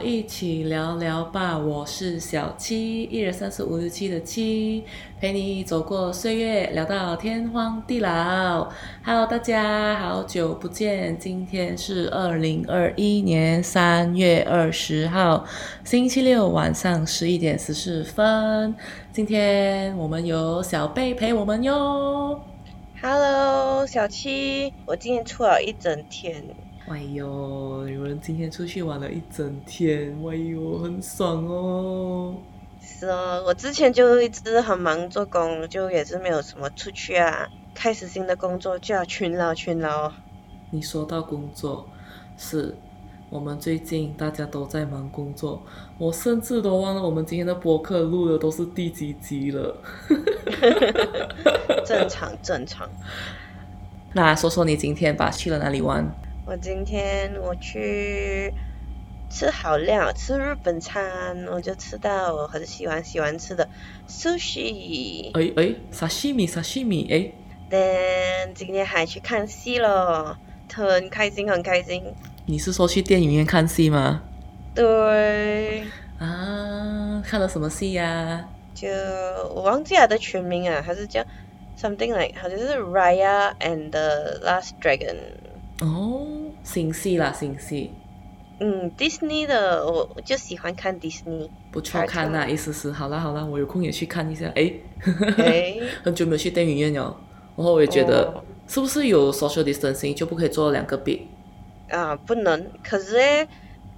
[0.00, 1.58] 一起聊聊吧。
[1.58, 4.84] 我是小七，一二三四五六七的七，
[5.20, 8.68] 陪你走过岁月，聊到天荒地老。
[9.04, 15.44] Hello，大家好久不见，今天是二零二一年三月二十号，
[15.84, 18.74] 星期六晚上十一点十四分。
[19.12, 22.40] 今天我们有小贝陪我们哟。
[23.00, 26.42] Hello，小七，我今天出了一整天，
[26.90, 32.34] 哎呦，你们今天出去玩了一整天，哎呦，很爽哦。
[32.80, 37.46] 是哦，我之前就一直很忙做工，就也是没有什么出去啊。
[37.74, 40.10] 开始新的工作就要勤劳勤劳。
[40.70, 41.86] 你说到工作，
[42.38, 42.74] 是
[43.28, 45.62] 我们最近大家都在忙工作，
[45.98, 49.76] 我甚至都忘了我们今天的博客录的都是第几集了。
[51.84, 52.88] 正 常正常。
[54.14, 56.10] 那说说你今天吧，去了哪里玩？
[56.48, 58.50] 我今天我去
[59.28, 63.68] 吃好料，吃日本餐，我就吃到我很喜欢喜欢吃的
[64.08, 65.30] sushi。
[65.34, 67.30] 哎哎，沙西米沙西米，哎
[67.70, 70.38] ，Then 今天还去看戏了，
[70.72, 72.02] 很开心很开心。
[72.46, 74.22] 你是说去电影院看戏吗？
[74.74, 75.82] 对。
[76.18, 78.88] 啊，看了什么戏呀、就
[79.54, 81.22] 我忘记它的全名啊，还是叫
[81.78, 85.16] something like 好像是 Raya and the Last Dragon。
[85.80, 86.26] 哦，
[86.62, 87.92] 新戏啦，新戏，
[88.60, 91.48] 嗯，Disney 的我我就喜欢看 Disney。
[91.70, 94.46] 不错看呐、意思是好啦好啦，我有空也去看一下。
[94.56, 94.72] 哎，
[95.38, 97.16] 哎， 很久没有去电影院了，
[97.56, 101.26] 然后我也觉得、哦是不是有 social distancing 就不可以坐两个 B？？
[101.88, 102.66] 啊，不能。
[102.84, 103.48] 可是诶，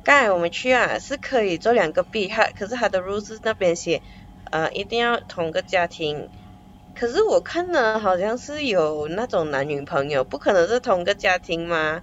[0.05, 4.01] 刚才我们去啊是可以做两个 B 哈，可是它的 rules 那边写，
[4.53, 6.29] 呃，一定要同个家庭。
[7.01, 12.03] 可是我看呢，好像是有那种男女朋友，不可能是同个家庭吗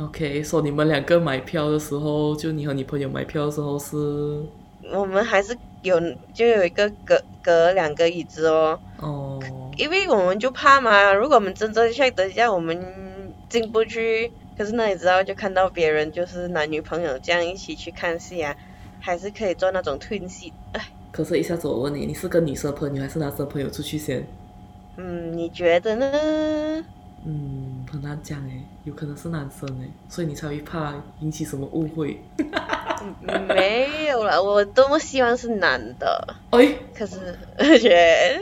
[0.00, 4.42] ？OK，说、你们两个买票的时候，就你和你朋友买票的时候是
[4.90, 6.00] 我们还是有
[6.32, 8.80] 就有一个隔隔两个椅子哦。
[9.02, 9.38] 哦，
[9.76, 12.82] 因为我们就怕嘛，如果我们真正去，等一下我们
[13.50, 18.56] 进不去，可是那你知道，就看到别人就是男女朋友这样一起去看戏啊，
[18.98, 20.54] 还是可以做那种 twin 戏。
[20.72, 20.80] 哎，
[21.18, 24.24] 可是，一下子我问你，你是跟女生朋友还是男生朋友出去先？
[24.96, 26.84] 嗯，你觉得呢？
[27.26, 32.20] 嗯，很难讲诶，有可能是男生诶，所以你才会怕引起什么误会。
[33.02, 38.40] 嗯没有啦，我多么希望是男的，哎可是哎，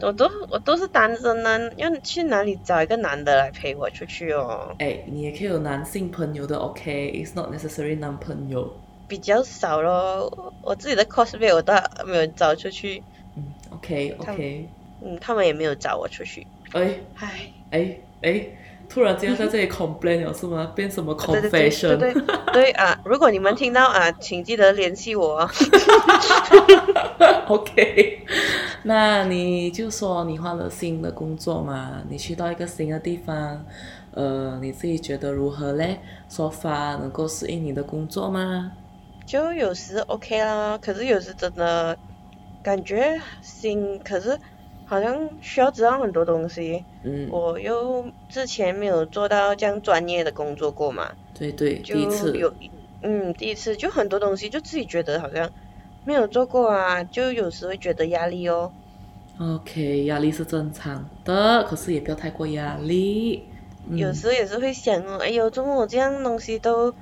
[0.00, 4.76] 我都我都是单身呢，要去哪里找一个男的来陪我出去哦？
[4.78, 8.72] 哎，你也可以有男性朋友的，OK，it's、not necessary 男朋友。
[9.08, 11.72] 比较少咯，我自己的 cosplay 我都
[12.06, 13.02] 没有找出去，
[13.36, 13.42] 嗯
[13.72, 14.68] ，OK OK，
[15.02, 17.28] 嗯，他们也没有找我出去，哎唉。
[17.70, 18.46] 哎哎，
[18.88, 20.72] 突然间在这里 complain 了是吗？
[20.74, 21.98] 变什么 confession？
[21.98, 22.98] 对对 对啊！
[23.04, 25.50] 如果你们听到啊，请记得联系我哦。
[27.46, 28.24] OK，
[28.84, 33.62] 那你就说你换了新的工作嘛，你去到一个新的地方，
[34.12, 35.98] 呃，你自己觉得如何嘞？
[36.30, 38.72] 说法能够适应你的工作吗？
[39.28, 41.98] 就有时 OK 啦，可是有时真的
[42.62, 44.38] 感觉心，可是
[44.86, 46.82] 好像需要知道很多东西。
[47.02, 52.54] 嗯，我又之前没有做到这样专业的工作过嘛，对对，就第一次，有
[53.02, 55.50] 嗯第一次就很多东西就自己觉得好像
[56.06, 58.72] 没有做过啊，就有时会觉得压力哦。
[59.38, 63.44] OK，压力是正常的，可是也不要太过压力。
[63.90, 66.94] 嗯有时也是会想哦，哎呦，怎么我这样东西都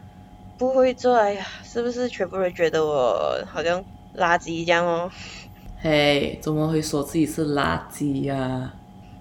[0.59, 1.15] 不会做？
[1.15, 3.83] 哎呀，是不是全部人觉得我好像
[4.17, 5.11] 垃圾一样哦？
[5.79, 8.73] 嘿，怎么会说自己是垃圾呀、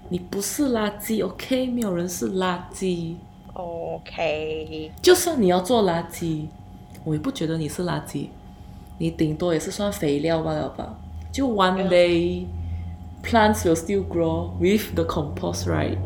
[0.10, 1.68] 你不是垃圾，OK？
[1.68, 3.16] 没有人是垃圾。
[3.54, 6.48] OK，就算你要做垃圾，
[7.04, 8.28] 我也不觉得你是垃圾，
[8.98, 10.98] 你顶多也是算肥料罢了吧。
[11.32, 12.46] 就 one day
[13.24, 15.98] plants will still grow with the compost, right?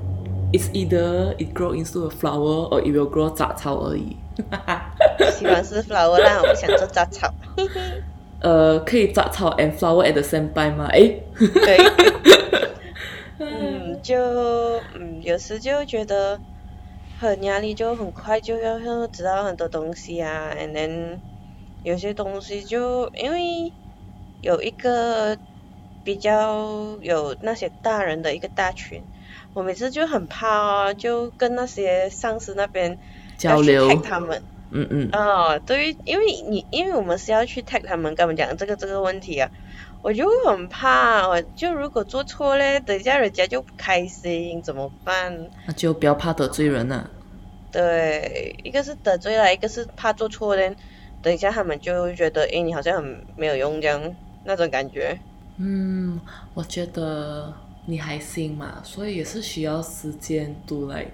[0.51, 4.17] It's either it grow into a flower or it will grow 杂草而已。
[5.31, 7.33] 喜欢是 flower 啦，我不想做杂草。
[8.41, 10.87] 呃，可以杂草 and flower at the same time 吗？
[10.93, 11.77] 诶，对，
[13.39, 14.17] 嗯，就
[14.95, 16.39] 嗯，有时就觉得
[17.19, 21.17] 很压力，就很快就要要知道很多东西啊，and then
[21.83, 23.73] 有些东西就因为
[24.41, 25.37] 有一个
[26.05, 29.03] 比较有那些大人的一个大群，
[29.53, 32.97] 我每次就很怕哦，就跟那些上司那边
[33.37, 34.41] 交流他们。
[34.71, 39.49] 嗯嗯，哦，对于，因为你因为我们是要去 tag 他们，跟他们讲这个这个问题啊，
[40.01, 45.49] 我就很怕，我就如果做错嘞，等一下人家就不开心，怎么办？
[45.65, 47.09] 那就不要怕得罪人啊。
[47.71, 50.75] 对，一个是得罪了，一个是怕做错嘞，
[51.21, 55.17] 等一下他们就会觉得，诶，你好像很没有用这样那种感觉。
[55.57, 56.19] 嗯，
[56.53, 57.53] 我觉得
[57.85, 61.11] 你还行嘛，所以也是需要时间 to like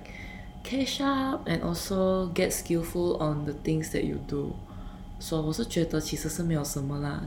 [0.64, 4.52] catch up and also get skillful on the things that you do。
[5.18, 7.20] 所以我是觉得其实是没有什么啦，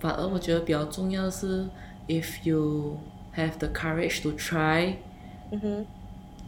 [0.00, 1.68] 反而我觉得比较重要的是，
[2.08, 2.98] if you
[3.36, 4.94] have the courage to try，
[5.52, 5.86] 嗯哼，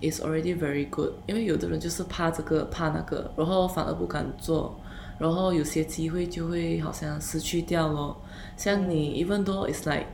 [0.02, 1.12] is already very good。
[1.26, 4.74] 因为有的人就是怕这个怕那个，然后反而不敢做，
[5.18, 8.16] 然后有些机会就会好像失去掉咯。
[8.56, 10.06] 像你，even though it's like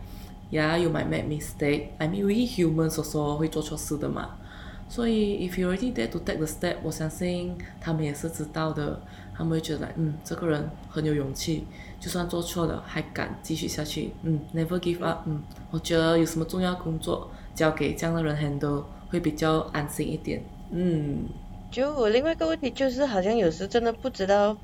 [0.51, 1.89] yeah you might make mistake.
[1.97, 4.37] I mean we humans also 会做错事的嘛。
[4.88, 9.02] 所以 if you already dare to take the step，我相信他们也是知道的，
[9.36, 11.66] 他们会觉得嗯这个人很有勇气，
[12.00, 15.42] 就算做错了还敢继续下去，嗯 never give up，嗯，
[15.72, 20.42] 我觉得有什么重要工作交给这样的人 handle 会比较安心一点，
[20.72, 21.28] 嗯。
[21.72, 24.58] 就我另外一个问题就是，好像有时真的不知道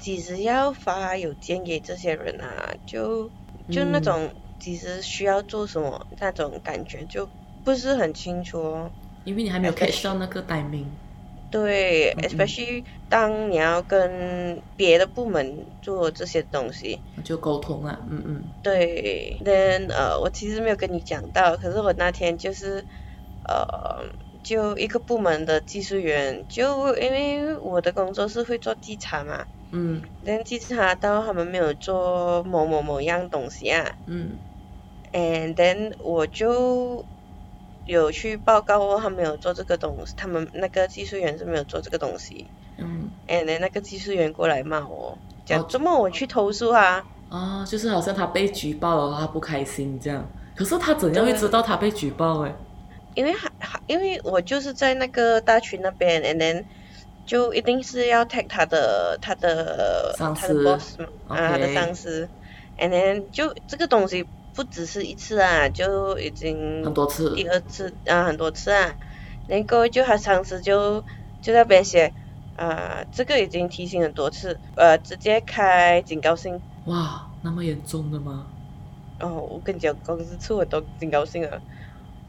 [0.00, 3.30] 几时要发邮件给这些人啊，就
[3.70, 7.28] 就那种几时需要做什么那种感觉就
[7.62, 8.90] 不是很清楚哦。
[9.26, 10.86] 因为你还没有 catch 到那个 timing，
[11.50, 18.44] 对嗯嗯，especially 当你要跟别的部门做这些东西，就沟通了，嗯嗯。
[18.62, 22.86] 对，then 呃，我其实没有跟你讲到，可是我那天就是
[23.48, 24.08] 呃，
[24.44, 30.02] 就一个部门的技术员，就因为我的工作是会做稽查嘛，嗯。
[30.24, 33.92] 但稽查到他们没有做某某某样东西啊。
[34.06, 34.38] 嗯
[35.12, 37.04] ，and then 我就
[37.86, 42.46] 有去报告哦，他没有做这个东西，他们那个技术员是没有做这个东西
[42.78, 47.04] 嗯，，and then 那个技术员过来骂我，哦讲怎么我去投诉啊？
[47.30, 50.28] 啊，就是好像他被举报了，他不开心这样。
[50.54, 52.54] 可是他怎样会知道他被举报诶？
[53.14, 56.64] 因为还还因为我就是在那个大群那边，and then
[57.24, 62.28] 就一定是要 tag 他的他的他的 boss 嘛啊他的上司
[62.78, 64.26] ，and then 就这个东西
[64.56, 68.96] 不只是一次啊，就已经很多次第二次啊很多次啊，
[69.46, 71.00] 然后就他上次就
[71.42, 72.10] 就在那边写
[72.56, 76.58] 啊这个已经提醒很多次，呃直接开警告信。
[76.86, 78.46] 哇，那么严重的吗？
[79.20, 81.60] 哦，我跟你讲，公司出很多警告信了。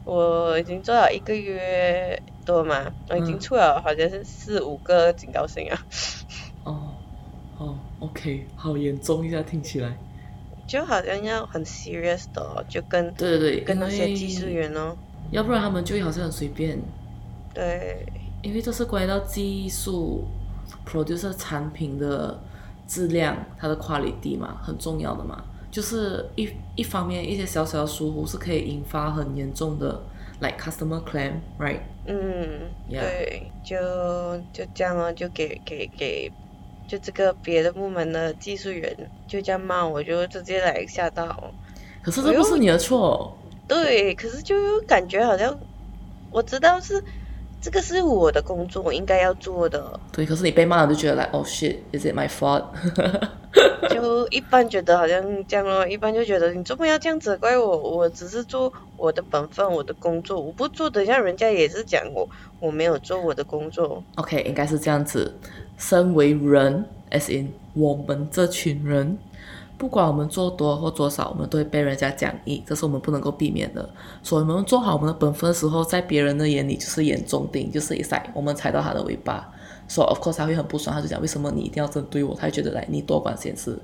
[0.04, 5.86] 我已经做了一个月多嘛，我已经嗯出了好像是四五个警告信啊，
[6.64, 6.94] 哦
[7.58, 9.98] 哦，OK，好严重一下，听起来。
[10.68, 14.94] 就好像要很 serious 的、哦，就跟对对对，跟那些技术员哦，
[15.32, 16.78] 要不然他们就会好像很随便，
[17.54, 18.06] 对，
[18.42, 20.24] 因为这是关于到技术
[20.86, 22.38] producer 产品的
[22.86, 25.42] 质量，它的 quality 嘛，很重要的嘛。
[25.70, 30.00] 就是一一方面，一些小小的疏忽是可以引发很严重的
[30.40, 31.80] ，like customer claim，right？
[32.06, 33.76] 嗯对，就
[34.50, 36.32] 就这样哦，就给给给，
[36.88, 38.96] 就这个别的部门的技术员
[39.28, 41.52] 就这样骂我，就直接来吓到。
[42.02, 43.36] 可是这不是你的错，
[43.68, 45.56] 对，可是就感觉好像
[46.30, 47.04] 我知道是
[47.60, 50.00] 这个是我的工作，我应该要做的。
[50.10, 52.64] 对，可是你被骂了就觉得 like oh shit，is it my fault？
[53.90, 57.76] 就一般觉得好像这样咯，一般就觉得你怎么要这样责怪我？
[57.76, 62.28] 我只是做我的本分，我的工作，我不做，等一下人家也是讲我
[62.60, 64.02] 我没有做我的工作。
[64.16, 65.34] OK，应该是这样子。
[65.78, 69.16] 身为人，as in 我们这群人，
[69.78, 73.88] 不管我们做多或做少，我们都会被人家讲义，这是我们不能够避免的。
[74.22, 79.48] 所以，我们做好我们的本分的时候，在别人的眼里就是眼中钉，就是一塞，我们踩到他的尾巴。
[79.86, 82.34] 所以，of course 他会很不爽，他就讲为什么你一定要针对我？
[82.34, 83.78] 他会觉得来你多管闲事。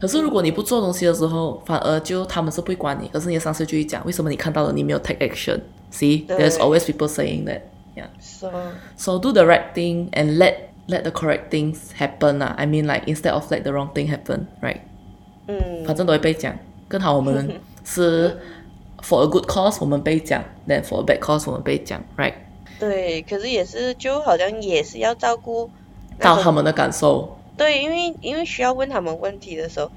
[0.00, 7.62] 可是如果你不做东西的时候，反而就他们是不会管你，可是你的上司就会讲为什么你看到了你没有 take action？See, there's always people saying that.
[7.96, 8.06] Yeah.
[8.20, 8.52] So
[8.96, 12.54] So do the right thing and let let the correct things happen 啊。
[12.58, 14.78] I mean like instead of let the wrong thing happen, right？
[15.46, 16.58] 嗯，反正都会被讲。
[16.88, 18.38] 更好我们是
[19.02, 22.32] for a good cause 我们被讲，then for a bad cause 我们被讲，right？
[22.80, 25.70] 对，可是也是就好像也是要照顾
[26.18, 27.36] 到他们的感受。
[27.56, 29.90] 对，因为因为需要问他们问题的时候，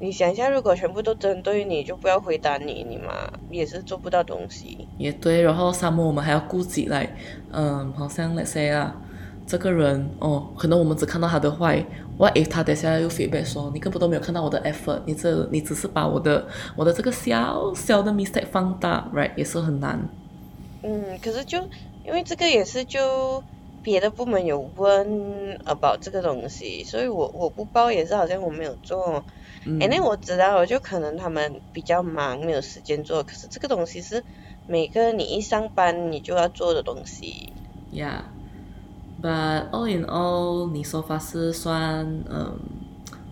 [0.00, 4.88] 你想一下，如果全部都针对你，就不要回答你，你嘛也是做不到东西。
[4.96, 7.14] 也对，然后沙漠我们还要顾及来，
[7.50, 8.96] 嗯，好像 let's say 啊，
[9.52, 11.84] 这个人哦，可能我们只看到他的坏
[12.16, 20.00] ，what if 他等下又 feedback 说你根本都没有看到我的 effort，你这你只是把我的我的这个小小的 mistake 放大，right 也是很难。
[20.82, 21.58] 嗯，可是就
[22.02, 23.44] 因为这个也是就
[23.82, 29.22] 别的部门有问 about 这个东西，所以我我不报也是好像我没有做。
[29.66, 33.22] 嗯哎、那我知道，就可能他们比较忙，没有时间做。
[33.22, 34.24] 可是这个东西是
[34.66, 37.52] 每个你一上班你就要做的东西。
[37.92, 38.22] Yeah,
[39.22, 42.58] but all in all，你说法是算嗯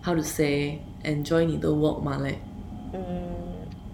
[0.03, 2.39] how to say enjoy 你的 work 嘛嘞？
[2.93, 2.99] 嗯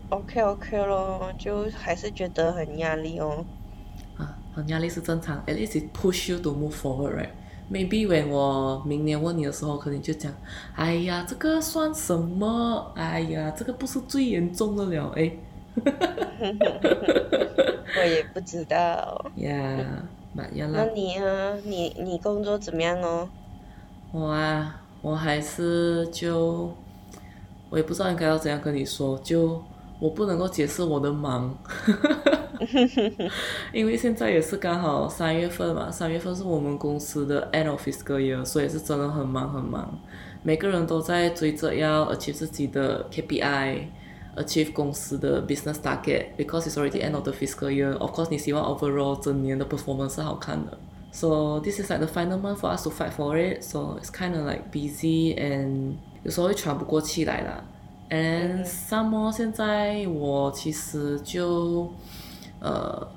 [0.10, 3.44] ，OK OK 咯，就还是觉得很压力哦。
[4.18, 7.30] 啊，很压力是正常，at least it push you to move forward, right?
[7.70, 10.32] Maybe when 我明年问你的时候，可能就讲，
[10.76, 12.92] 哎呀，这个算什么？
[12.96, 15.32] 哎呀，这个不是最严重的了，哎。
[18.00, 19.26] 我也不知道。
[20.36, 23.28] 呀，那那你啊，你你工作怎么样哦？
[24.12, 26.72] 我啊，我还是就，
[27.70, 29.62] 我也不知道应该要怎样跟你说，就
[30.00, 31.58] 我不能够解释我的忙，
[33.74, 40.00] 因为现在也是刚好三月份嘛，三月份是我们公司的 end of fiscal year，所以是真的很忙很忙，
[40.44, 43.06] 每个人都在追着要 achieve 自己的
[44.38, 49.66] Achieve 公司的 business target，because it's already end of the fiscal year，of course 你希望 overall 整年的
[49.66, 50.78] performance 是好看的。
[51.12, 53.64] So this is like the final month for us to fight for it.
[53.64, 57.64] So it's kind of like busy and 有时候会喘不过气来啦。
[58.10, 61.92] And some more 现在我其实就
[62.60, 63.08] 呃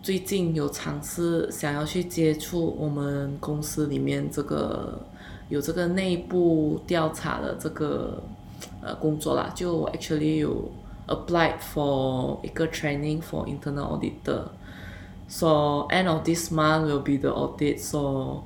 [0.00, 5.00] 最近有尝试想要去接触我们公司里面这个
[5.48, 8.22] 有这个内部调查的这个
[8.81, 9.51] 呃工作啦。
[9.55, 10.71] 就我 actually 有
[11.07, 17.79] applied for 一个 training for internal auditor。So end of this month will be the audit.
[17.79, 18.43] So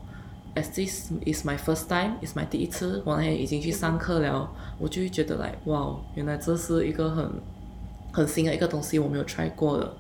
[0.56, 4.50] as this is my first time, is my 第一次，我那已经去上课了，
[4.80, 7.30] 我就会觉得 like 哇，原来这是一个很
[8.12, 9.94] 很新的一个东西，我没有 try 过的。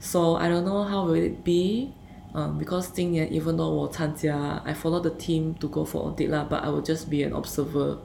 [0.00, 1.92] So I don't know how will it be.
[2.34, 6.46] Um, because 今年 even though 我参加 I follow the team to go for audit lah,
[6.48, 7.96] but I will just be an observer.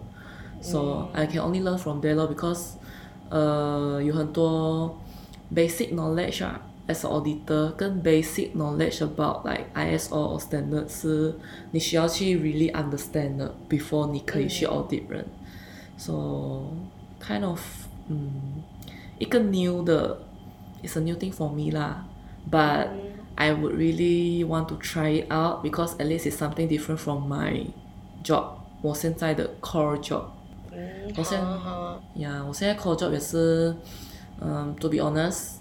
[0.62, 2.74] So I can only learn from there lor because
[3.30, 4.98] 呃有很多
[5.54, 6.62] basic knowledge 啊。
[6.88, 11.34] as an auditor 跟 basic knowledge about like ISO or standard 是
[11.72, 15.26] 你需要去 really understand 的 before 你可以去 audit 人，
[15.98, 16.64] so
[17.22, 17.62] kind of
[18.10, 18.64] 嗯
[19.20, 20.18] 一个 new 的
[20.84, 22.04] it's a new thing for me lah
[22.50, 22.88] but
[23.36, 27.28] I would really want to try it out because at least it's something different from
[27.32, 27.66] my
[28.24, 30.24] job 我现在的 core job
[31.18, 31.40] 我现
[32.16, 33.76] 呀我现在 core job 也是
[34.40, 35.56] 嗯 to be honest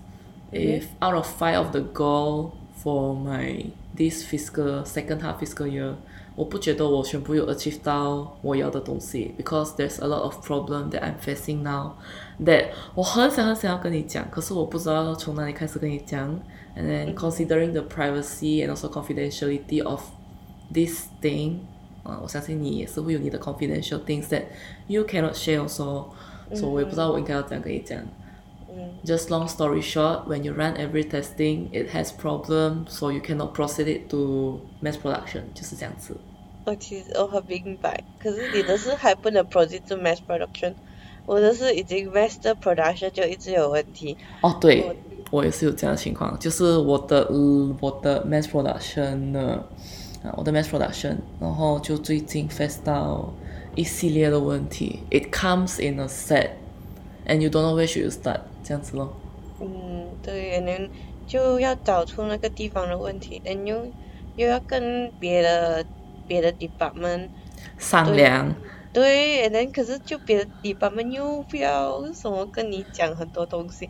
[0.52, 2.50] if out of five of the goal
[2.82, 5.94] for my this fiscal second half fiscal year，
[6.34, 11.92] 我不觉得我全部有 achieve 到我要的东西，because there's a lot of problem that I'm facing now
[12.44, 16.40] that 我很想很想要跟你讲，可是我不知道从哪里开始跟你讲。
[16.76, 20.02] And then considering the privacy and also confidentiality of
[20.72, 21.58] this thing，
[22.04, 24.44] 啊，我相信你也是会有你的 confidential things that
[24.86, 26.06] you cannot share also，
[26.54, 27.98] 所以我也不知道我应该要怎样跟你讲。
[29.04, 33.88] just long story short, when you run every testing, it has problem, so you cannot proceed
[33.88, 36.16] it to mass production，就是这样子。
[36.64, 40.74] 我其实我很明白，可是你的是还不能 proceed to mass production，
[41.26, 44.16] 我的是已经 mass production 就一直有问题。
[44.42, 44.96] 哦，对，
[45.30, 49.64] 我也是有这样的情况，就是我的呃我的 mass production 呢，啊
[50.35, 53.33] 我的 mass production，然后就最近 face 到
[53.75, 56.49] 一系列的问题，it comes in a set。
[57.27, 59.13] and you don't know where should start 这样子咯。
[59.59, 60.85] 嗯，对，然后
[61.25, 63.85] 就要找出那个地方的问题，然后又
[64.35, 65.83] 又要跟别的
[66.27, 67.29] 别的 department
[67.77, 68.53] 商量。
[68.93, 73.89] 对，然后可是就别的 department 又不要什么跟你讲很多东西，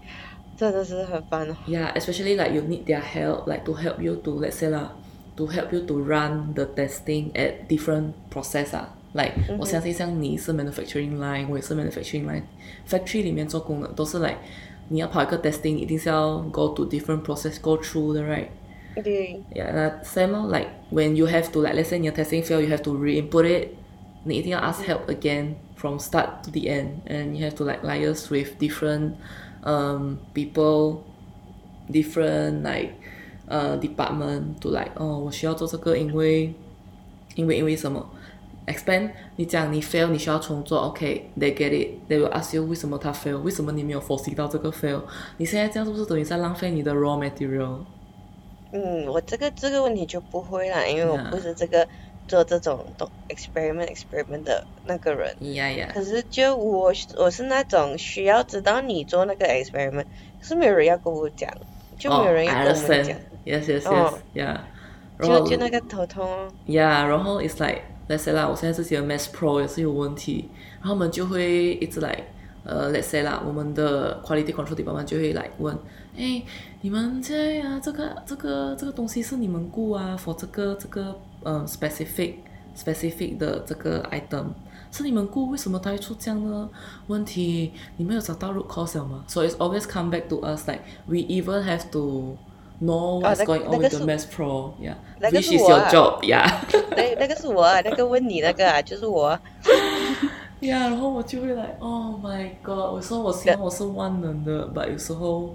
[0.55, 1.55] 真的是很烦哦。
[1.67, 4.93] Yeah, especially like you need their help, like to help you to let's say 啦
[5.36, 8.96] ，to help you to run the testing at different process 啊。
[9.12, 14.36] like 我相信像你是 manufacturing line，我也是 manufacturing line，factory 里面做工的都是 like
[14.88, 18.46] 你要跑一个 testing，一定是要 go to different process go through 的，right？
[19.02, 19.40] 对。
[19.54, 23.44] Yeah，那 same 咯，like when you have to like let's say 你的 testing fail，you have to re-input
[23.44, 23.68] it，
[24.24, 29.12] 你一定要 ask help again from start to the end，and you have to like liaise with different
[29.62, 30.98] um people
[31.90, 32.92] different like
[33.49, 36.53] uh department to like 哦，我需要做这个，因为
[37.35, 38.07] 因为因为什么
[38.67, 45.01] ？expand，你讲你 fail，你需要重做，OK，they get it，they will ask you 为什么他 fail，为什么你没有 foresee 到这个 fail？
[45.37, 47.79] 你现在这样是不是等于在浪费你的 raw material？
[48.71, 51.87] 嗯，我这个这个问题就不会啦，因为我不是这个
[52.27, 52.83] 做这种
[53.29, 55.35] experiment experiment 的那个人。
[55.53, 55.91] 呀呀。
[55.93, 60.05] 可是就我我是那种需要知道你做那个 experiment，
[60.41, 61.49] 可是没有人要跟我讲，
[61.97, 62.73] 就没有人要跟我
[63.03, 63.17] 讲。
[63.45, 64.57] Yes yes yes，yeah。
[65.19, 66.27] 就就那个头痛。
[66.67, 67.81] Yeah，然后 it's like。
[68.07, 70.47] let's say 啦，我现在自己的 Mass Pro 也是有问题，
[70.77, 72.15] 然后我们就会一直来，
[72.63, 75.75] 呃，let's say 啦，我们的 Quality Control Department 就会来问，
[76.15, 76.43] 哎，
[76.81, 82.35] 你们现在啊，这个这个这个东西是你们雇啊，for 这个这个嗯 specific
[82.77, 84.49] specific 的这个 item，
[84.94, 86.68] 是你们顾为什么他会出这样的
[87.06, 87.72] 问题？
[87.96, 89.24] 你们有找到 root cause 了吗？
[89.28, 92.36] So it's always come back to us like we even have to
[92.80, 95.46] know 啊 what's 那 going on 那个 with the 是 Mass Pro, yeah, 那个 which
[95.46, 96.50] 是 is 我 your 啊 job, yeah.
[96.96, 99.40] 那那个是我啊，那个问你那个啊，就是我啊。
[100.60, 102.94] 呀，然后我就会来，Oh my God！
[102.94, 105.54] 有时候我希望我是万能的，but 有时候，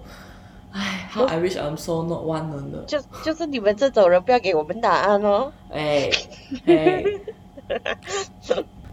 [0.71, 2.83] 唉，How I wish I'm so not 万能的。
[2.85, 5.51] 就就是你们这种人不要给我们答案哦。
[5.69, 6.09] 哎，
[6.65, 7.03] 哎，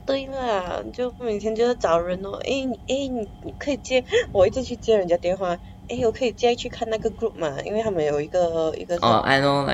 [0.07, 2.31] 对啦，就每天就是找人哦。
[2.45, 5.59] 诶，你诶，你你可以接，我一直去接人家电话。
[5.89, 7.59] 诶，我可以接去看那个 group 嘛？
[7.65, 9.65] 因为他们有一个一个哦，I know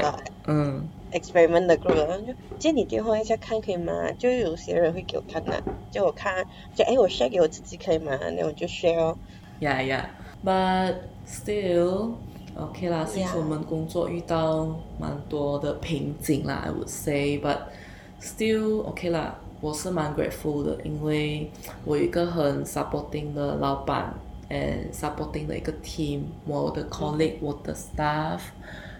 [0.47, 4.11] 嗯，experiment 的 group，然后就接你电话一下看可以吗？
[4.17, 5.61] 就有些人会给我看的，
[5.91, 8.17] 叫我看，就诶我 share 给我自己可以吗？
[8.35, 9.15] 那我就 share 哦。
[9.61, 10.05] Yeah, yeah.
[10.43, 10.95] But
[11.27, 12.13] still,
[12.55, 13.05] OK 啦。
[13.07, 13.37] since Yeah.
[13.37, 14.65] 我们工作遇到
[14.99, 17.37] 蛮多的瓶颈啦，I would say.
[17.39, 17.59] But
[18.19, 21.50] still OK 啦，我是蛮 grateful 的，因为
[21.84, 24.14] 我有一个很 supporting 的老板，
[24.48, 28.40] and supporting 的一个 team，我的 colleague，、我的 staff，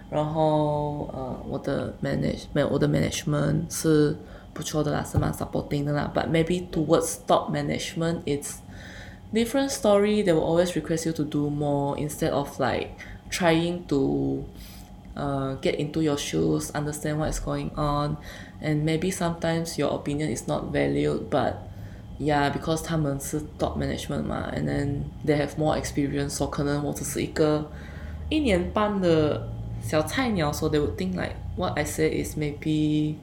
[0.09, 4.15] 然后呃，我的 manage 没有我的 management 是
[4.53, 6.11] 不错的啦，是蛮 supporting 的啦。
[6.13, 8.55] But maybe towards top management, it's
[9.31, 12.89] different story they will always request you to do more instead of like
[13.29, 14.43] trying to
[15.15, 18.17] uh, get into your shoes understand what is going on
[18.61, 21.57] and maybe sometimes your opinion is not valued but
[22.19, 27.69] yeah because 他们是 top management 嘛 and then they have more experience so 可能我只是一个
[28.29, 29.47] 一年半的
[29.81, 33.15] 小菜鸟 so they would think like what I say is maybe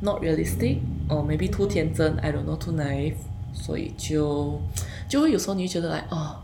[0.00, 3.14] not realistic or maybe too 天真 I don't know too naive
[3.52, 4.60] 所以就
[5.08, 6.36] 就会有时候你会觉得来哦，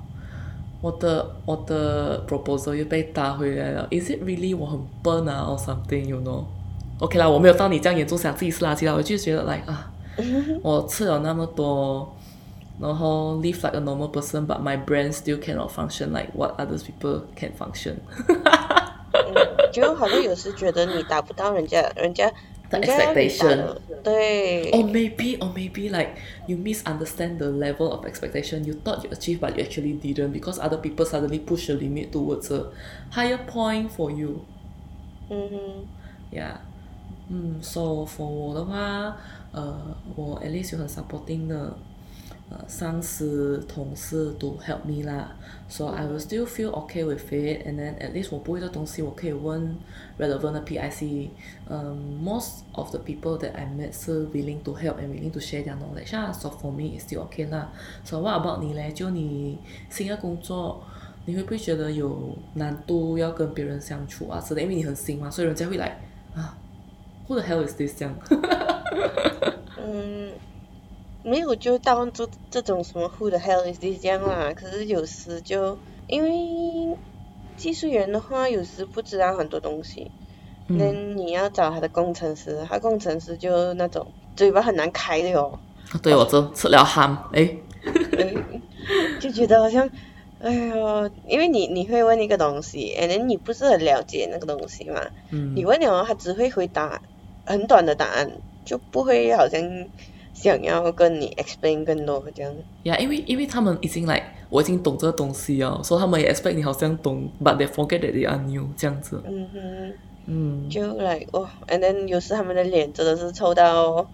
[0.82, 9.92] 我的我的 proposal 又被打回来了，Is it really 我很笨啊 or something you know？OK 啦，我没有到你这样严重想自己是垃圾啦，我就觉得来啊，
[10.62, 12.16] 我吃了那么多，
[12.80, 17.22] 然后 live like a normal person but my brain still cannot function like what others people
[17.36, 17.96] can function
[18.28, 19.34] 嗯，
[19.74, 22.32] 就好像有时觉得你达不到人家，人家
[22.71, 26.13] The 人家要你打 expectation 的对 or maybe or maybe like
[26.47, 30.59] you misunderstand the level of expectation you thought you achieved but you actually didn't because
[30.59, 32.65] other people suddenly push the limit towards a
[33.11, 34.41] higher point for you
[35.29, 35.87] 嗯哼，
[36.33, 36.57] Yeah，
[37.29, 39.17] 嗯，so for 我的话，
[39.53, 41.77] 呃，我 at least 有很 supporting 的，
[42.51, 45.37] 呃，上司、同事都 help me 啦
[45.69, 49.77] ，so I will still feel okay with it，and then at least 我不会的东西我可以问
[50.19, 51.29] relevant 的 PIC，
[51.69, 55.77] 嗯、most of the people that I met 是 willing to help and willing to share their
[55.77, 57.71] knowledge 啊，so for me it's still okay 啦，
[58.05, 58.93] so what about 你嘞？
[58.93, 59.59] 就你
[59.91, 60.83] 新的工作。
[61.25, 64.63] 你会不会觉得有难度要跟别人相处啊之类？
[64.63, 65.97] 因为你很新嘛，所以人家会来
[66.35, 66.59] 啊，
[67.29, 68.13] Who the hell is this 这样？
[71.28, 74.54] 嗯，没有就到这这种什么 who the hell is this 这样啦。
[74.54, 76.98] 可是有时就因为
[77.58, 80.10] 技术员的话，有时不知道很多东西，
[80.68, 85.60] 那、嗯，你要找他的工程师，他工程师就那种嘴巴很难开的哦，
[86.02, 87.58] 对我就吃了 ham，哎，
[88.18, 88.62] 嗯，
[89.20, 89.90] 就觉得好像。
[90.40, 95.56] 哎呦，因为你你会问一个东西，and then 你不是很了解那个东西嘛，嗯。
[95.56, 97.02] 你问了他只会回答
[97.44, 98.32] 很短的答案，
[98.64, 99.60] 就不会好像
[100.40, 102.54] 想要跟你 explain 更多这样。
[102.84, 109.94] 呀，因为因为他们已经来，我已经懂这个东西哦，所以他们也 expect 你好像懂，but they forget that they are new 这样子，嗯哼，
[110.28, 114.08] 嗯，就 like 哇，and then 有时他们的脸真的是臭到，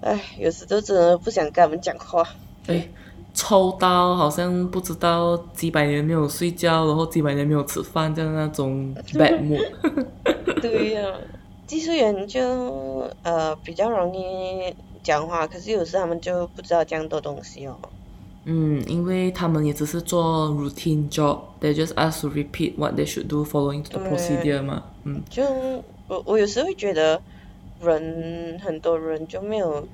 [0.00, 2.26] 唉，有时都真的不想跟他们讲话。
[2.66, 2.88] 哎，
[3.34, 9.62] 臭到好像不知道几百年没有睡觉，然后几百年没有吃饭这样那种 bad mood。
[10.62, 11.02] 对呀、
[11.66, 17.76] 技术员就呃比较容易讲话，可是有时他们就不知道这样多东西哦。
[18.46, 24.82] 嗯，因为他们也只是做 routine job，they just ask to repeat what they should do following the procedure 嘛。
[25.04, 25.44] 嗯就
[26.08, 27.22] 我我有时会觉得
[27.80, 29.86] 人很多人就没有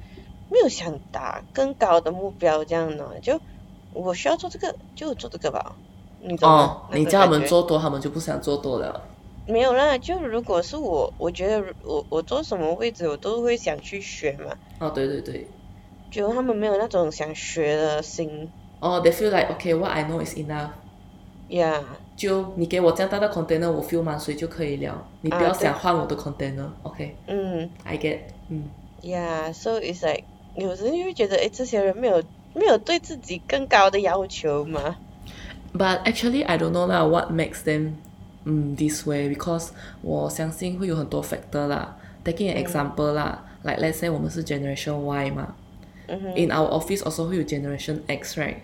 [0.51, 3.41] 没有想达更高的目标这样呢，就
[3.93, 5.75] 我需要做这个就做这个吧，
[6.21, 6.57] 你懂吗？
[6.57, 9.01] 哦，那个你叫他们做多，他们就不想做多了。
[9.51, 15.47] 没有啦，就如果是我，我觉得我我坐什么位置我都会想去学嘛，哦，对对对。
[16.11, 20.71] 就他们没有那种想学的心哦、t h e y feel like okay, what I know is enough。
[21.49, 21.83] Yeah.。
[22.17, 25.07] 就你给我这样大的 container，我 feel 满水就可以了。
[25.21, 26.69] 你不要想换我的 container。
[26.83, 28.19] OK，I、嗯 get。
[28.49, 28.65] 嗯。
[29.03, 32.23] Yeah, so it's like 有时就会觉得，诶，这些人没有
[32.55, 34.97] 没有对自己更高的要求嘛。
[35.73, 37.93] But actually, I don't know lah，what makes them
[38.45, 39.69] 嗯 this way because
[40.03, 41.97] 我相信会有很多 factor 啦。
[42.25, 45.55] Taking an example 啦，like let's say 我们是 generation Y 嘛，
[46.07, 48.57] 嗯哼 In our office also 会有 Generation X right，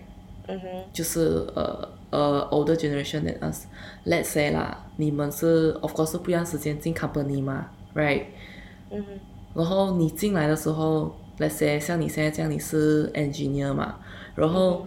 [0.93, 3.65] 就是呃呃 older generation than us。
[4.05, 8.25] Let's say 啦，你们是 of course 是不一样时间进 company 嘛，right？
[9.55, 13.95] 然后你进来的时候，let's say 像你现在这样，你是 engineer 嘛，
[14.35, 14.85] 然后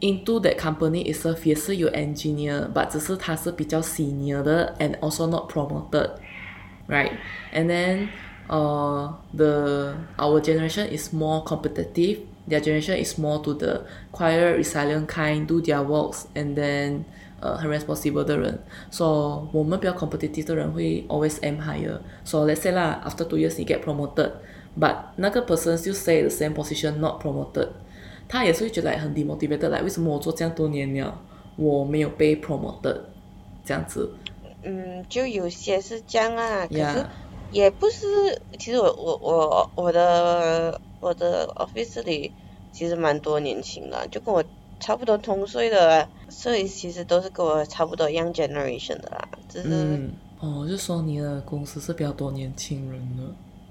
[0.00, 8.08] into that company itself 也是有 engineer，but 只是他是比较 senior 的，and also not promoted，right？And then
[8.48, 12.18] uh the our generation is more competitive.
[12.48, 17.04] Their generation is more to the quiet, resilient kind, do their works, and then
[17.38, 18.58] 呃很 responsible 的人，
[18.90, 25.46] so 我们比较 competitive 的人会 always aim higher。So let's say 啦，after two years 你 get promoted，but 那个
[25.46, 27.68] person still stay the same position not promoted，
[28.27, 31.17] 他也是会觉得很 demotivated，like 为什么我做这样多年了，
[31.55, 32.99] 我没有被 promoted，
[33.63, 34.11] 这样子。
[34.63, 37.05] 嗯，就有些是这样啊，可是
[37.51, 38.05] 也不是，
[38.59, 42.31] 其实我我我我的我的 office 里
[42.73, 44.43] 其实蛮多年轻的，就跟我
[44.79, 53.23] 差不多同岁的，所以其实都是跟我差不多一样 generation 的啦，只是、嗯，哦，就说你的公司是比较多年轻人的。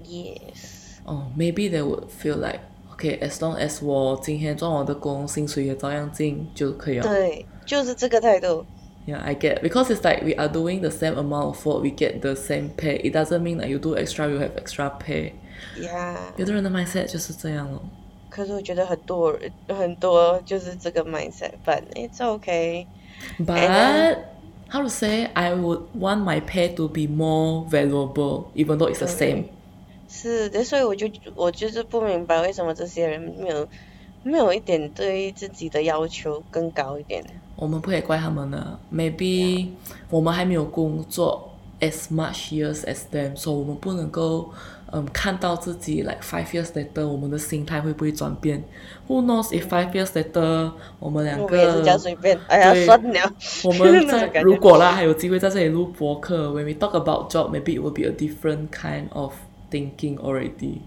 [0.03, 2.59] yes，哦，maybe they would feel like
[2.96, 7.02] okay，as long as 我今天赚我的工，薪水也照样进就可以了。
[7.02, 8.64] 对，就是这个态度。
[9.04, 11.90] Yeah, I get because it's like we are doing the same amount of work, we
[11.90, 13.00] get the same pay.
[13.02, 15.32] It doesn't mean that you do extra, you have extra pay.
[15.80, 17.82] 呀、有的人的 mindset 就是这样咯。
[18.30, 22.86] 可是我觉得很多人很多就是这个 mindset，but it's okay。
[23.38, 24.18] But
[24.68, 25.30] how to say?
[25.34, 29.46] I would want my pay to be more valuable, even though it's the same.
[30.09, 33.67] 是的，所以我就我就是不明白为什么这些人没有
[34.23, 37.23] 没有一点对自己的要求更高一点。
[37.55, 39.67] 我们不可以怪他们呢，maybe
[40.09, 44.51] 我们还没有工作 as much years as them，所以我们不能够
[44.91, 48.63] 嗯看到自己 like five years later 我们的心态会不会转变
[49.07, 53.33] ？Who knows if five years later 我们两个我也是这样随便，哎呀，算了。
[53.63, 59.33] 我们在如果啦还有机会在这里录博客，when we talk about job maybe it will be a different kind of
[59.69, 60.81] thinking already。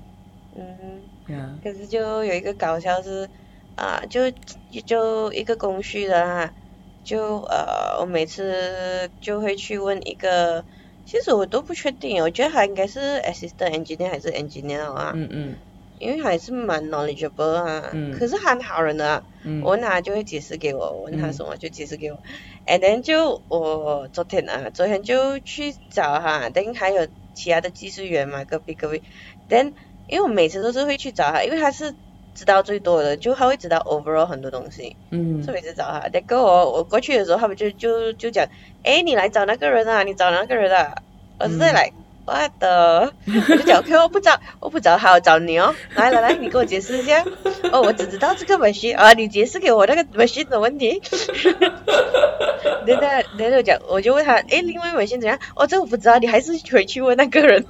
[0.57, 3.29] 嗯，Yeah，可是就有一个搞笑是
[3.77, 4.31] 啊，就
[4.87, 6.53] 就一个工序的啊，
[7.05, 10.65] 就呃，我每次就会去问一个，
[11.05, 15.57] 其实我都不确定，我觉得他应该是 assistant engineer 还是 engineer 啊，嗯嗯
[15.99, 19.25] 因为还是蛮 knowledgeable 啊，嗯可是他很好人的啊。
[19.45, 22.19] 嗯我问他就会解释给我，我问他嗯什么就解释给我。
[22.67, 29.03] And then 就我昨天啊，昨天就去找他，then 还有其他的技术员嘛，隔壁隔壁。
[29.49, 29.73] then
[30.09, 31.95] 因为我每次都是会去找他，因为他是
[32.35, 36.09] 知道最多的，就他会知道 overall 很多东西，嗯所以每次找他。
[36.09, 38.47] then 跟我我过去的时候，他们就就就讲，
[38.83, 40.95] 诶，你来找那个人啊，你找那个人啊。
[41.39, 41.93] 我是在嗯来。
[42.27, 45.75] what 我就讲，OK，我不找，我不找他，我找你哦。
[45.97, 47.25] 来来来， 你给我解释一下。
[47.73, 51.01] 哦，我只知道这个 machine 啊，你解释给我那个 machine 的问题。
[52.87, 55.39] 等等，等等讲，我就问他，诶，另外 machine 怎样？
[55.55, 57.65] 哦，这我不知道，你还是回去问那个人。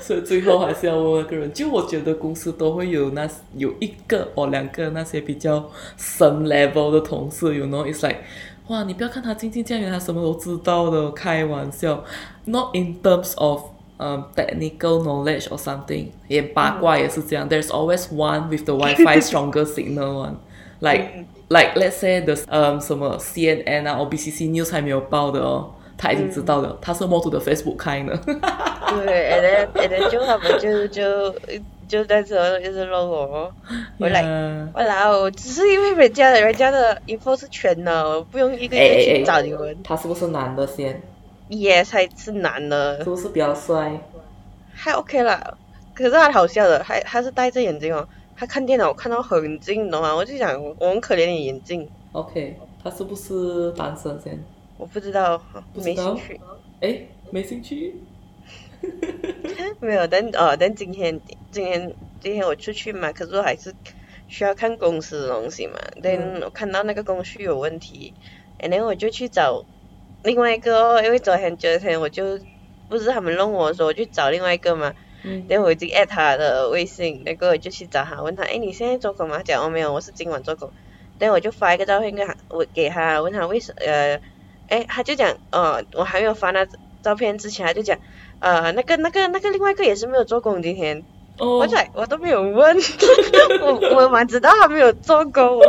[0.00, 1.52] 所以最后还是要问问个人。
[1.52, 8.20] 就我觉得公司都会有那有一个或两个那些比较深 level 的同事，you know，it's like，
[8.68, 12.04] 哇，你不要看他静静这样，他什么都知道的，开玩笑。
[12.44, 13.62] Not in terms of
[13.98, 17.48] um technical knowledge or something，连八卦也是这样。
[17.48, 20.34] There's always one with the Wi-Fi stronger signal one。
[20.80, 27.76] Like like let's say the um 什么 CNN 啊或 BCC News 还没有报的哦，他已经知道了，他是 more to the Facebook
[27.76, 28.12] 开呢。
[28.24, 31.34] 对，and then and then 就他们就 就
[31.88, 33.52] 就在这一直弄我，
[33.98, 34.22] 我来。
[34.74, 39.76] 我来，我只是因为人家的人家的 info 是全的，我不用一个一个去找你们。
[39.82, 41.00] 他是不是男的先？
[41.48, 43.98] 也才是男的是，不是比较帅？
[44.74, 45.54] 还 OK 啦。
[45.94, 48.06] 可是他好笑的，还他是戴着眼镜哦，
[48.38, 50.14] 他看电脑看到很近，你懂吗？
[50.14, 54.44] 我就想，我我很可怜你眼镜，OK，他是不是单身先？
[54.76, 55.36] 我不知道，
[55.72, 56.40] 不知道没兴趣。
[56.78, 57.96] 诶，没兴趣。
[59.82, 61.20] 没有，但哦，但今天
[61.50, 63.74] 今天今天我出去嘛，可是我还是
[64.28, 65.74] 需要看公司的东西嘛。
[66.00, 68.14] 但嗯我看到那个工序有问题
[68.60, 69.66] ，and then 我就去找
[70.22, 72.38] 另外一个哦，因为昨天昨天我就
[72.86, 74.94] 不是他们弄我的时候，我去找另外一个嘛。
[75.24, 79.38] 嗯然后我已经 at 他的微信，那个我就去找他，问他，哎，你现在做工吗？
[79.38, 80.70] 他讲哦没有，我是今晚做工。
[81.18, 84.20] 然后我就发一个照片给他，我给他，问他为什呃，
[84.68, 86.64] 哎，他就讲，呃，我还没有发那
[87.02, 87.98] 照片之前，他就讲，
[88.38, 91.02] 呃，那个那个那个另外一个也是没有做工今天，
[91.38, 92.76] 哦我在我都没有问，
[93.62, 95.60] 我我蛮知道他没有做工，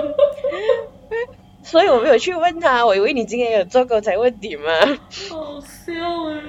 [1.63, 4.71] 所以我没有去问他，我以为你今天有做工才问你嘛。
[5.31, 5.93] 好笑
[6.29, 6.39] 啊。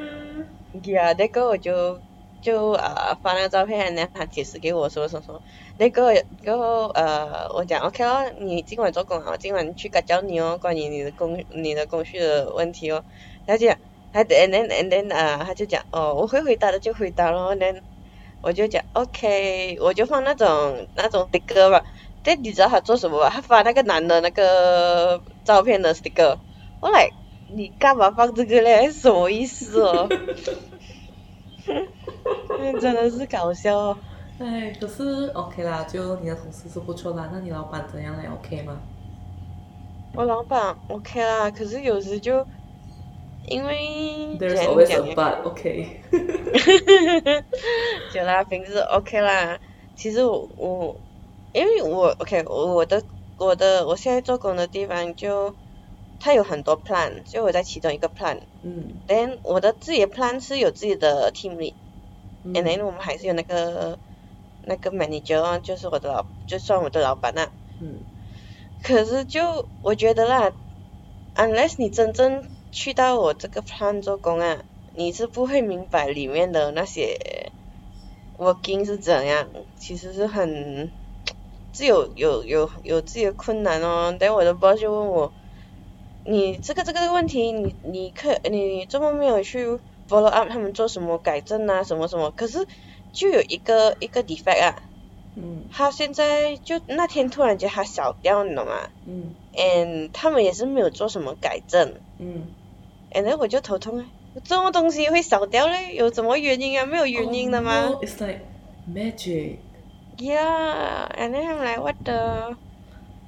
[0.84, 1.98] 呀，那个我就
[2.40, 5.42] 就呃发那个照片，然后他解释给我说说说，
[5.76, 13.04] 那个然后呃我讲 OK 哦，你今晚做工啊，我今晚去改教你哦，关于你的工你的工序的问题哦，
[13.46, 13.76] 他就讲，
[14.12, 17.82] 他 and then then 啊他就讲哦我会回答的就回答咯，then
[18.40, 21.84] 我就讲 OK，我就放那种那种的歌吧，
[22.22, 23.28] 但你知道他做什么吧？
[23.30, 26.38] 他发那个男的那个照片的 sticker，
[26.80, 27.12] 我 like
[27.48, 28.90] 你干嘛放这个嘞？
[28.90, 30.08] 什么意思哦？
[32.80, 33.98] 真的是搞笑哦。
[34.38, 38.78] 哎，可是 OK 啦，就你的同事是不错啦，那你老板怎样嘞？OK 吗？
[40.14, 42.44] 我老板 OK 啦，可是有时就
[43.46, 46.00] 因为 There's always 讲 a but, OK
[48.12, 49.58] 就啦，平时 OK 啦。
[49.94, 50.96] 其实我我
[51.52, 53.02] 因为我 OK，我我的
[53.38, 55.54] 我的我现在做工的地方就
[56.20, 58.42] 它有很多 plan，就我在其中一个 plan。
[58.62, 61.74] 嗯 then 我的自己的 plan 是有自己的 team lead，
[62.44, 63.98] 嗯 and then 我们还是有那个
[64.60, 67.50] 那个 manager，啊就是我的老，就算我的老板啊。
[67.80, 68.04] 嗯
[68.82, 70.52] 可是就我觉得啦
[71.34, 74.62] ，unless 你真正去到我这个 plan 做工啊，
[74.94, 77.18] 你是不会明白里面的那些
[78.36, 80.92] working 是怎样，其实是很
[81.72, 84.16] 是有有有有自己的困难哦。
[84.18, 85.34] 等我的 boss 就问我，
[86.24, 89.66] 你这个这个问题，你你可你这么没有去
[90.08, 92.66] follow up 他们做什么改正啊，什么什么，可是
[93.12, 94.82] 就有一个一个 defect 啊。
[95.36, 98.72] 嗯他现在就那天突然间他小掉，你懂吗
[99.06, 102.48] 嗯？and 他们也是没有做什么改正嗯
[103.12, 104.06] ，，and then 我就头痛啊，
[104.44, 105.94] 这种东西会少掉嘞？
[105.94, 106.84] 有什么原因啊？
[106.84, 108.40] 没有原因的吗、Oh, It's like
[108.92, 109.58] magic.
[110.18, 112.56] y e a h and then I'm like what the？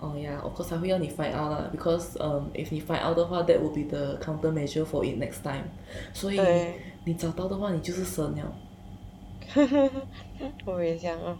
[0.02, 4.18] 哦呀，of course 还会要你 find out 啦，because um if 你 find out 的话，that will be the
[4.18, 5.62] countermeasure for it next time。
[6.12, 8.52] 所以对你找到的话，你就是神了。
[10.64, 11.38] 我也想啊，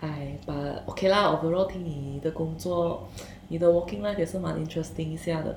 [0.00, 3.06] 哎，but OK 啦，overall 听你的工作，
[3.48, 5.54] 你的 working life 也是蛮 interesting 一下的。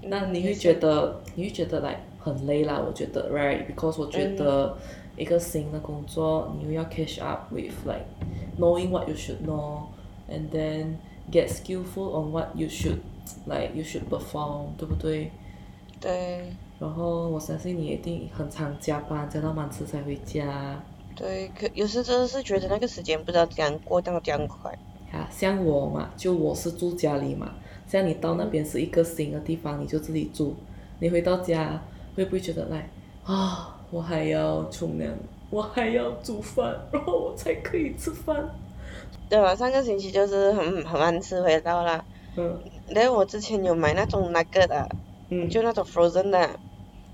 [0.00, 4.74] 那你会觉得，你会觉得来很累啦，我觉得，right？Because 我觉得
[5.18, 8.06] 一个新的工作，你又要 catch up with like
[8.58, 10.96] knowing what you should know，and then
[11.30, 12.98] get skillful on what you should
[13.46, 15.30] like you should perform，对不对？
[16.00, 20.82] 对然后我相信你一定很常加班，加到蛮迟才回家。
[21.16, 24.76] 对，可有时真的是觉得那个时间不知道怎样过到这样快。
[25.12, 27.52] 啊，像我嘛，就我是住家里嘛，
[27.86, 30.54] 像你到那边是一个新的地方，你就自己住，
[30.98, 31.80] 你回到家
[32.16, 32.90] 会不会觉得来
[33.24, 35.10] 啊，我还要冲凉，
[35.50, 38.50] 我还要煮饭，然后我才可以吃饭？
[39.28, 39.54] 对吧？
[39.54, 42.04] 上个星期就是很很慢吃回到啦。
[42.36, 44.88] 嗯然后我之前有买那种那个的，
[45.30, 46.50] 嗯就那种 frozen 的，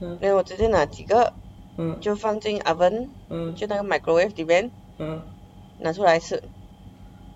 [0.01, 1.33] 嗯然后我直接拿几个
[1.77, 5.21] 嗯就放进 oven，嗯就那个 microwave 里面嗯。
[5.79, 6.43] 拿出来吃。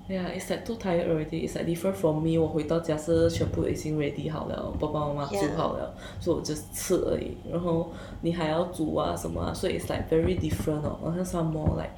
[0.07, 1.49] Yeah, it's like too tired already.
[1.49, 2.39] It's like different from me.
[2.39, 7.39] 我回到家是全部已经 ready 好了，爸爸妈妈.煮好了所以我就吃而已。
[7.51, 10.99] 然后你还要煮啊什么啊，所以 it's like very different 哦。
[11.03, 11.93] 然后像 some more like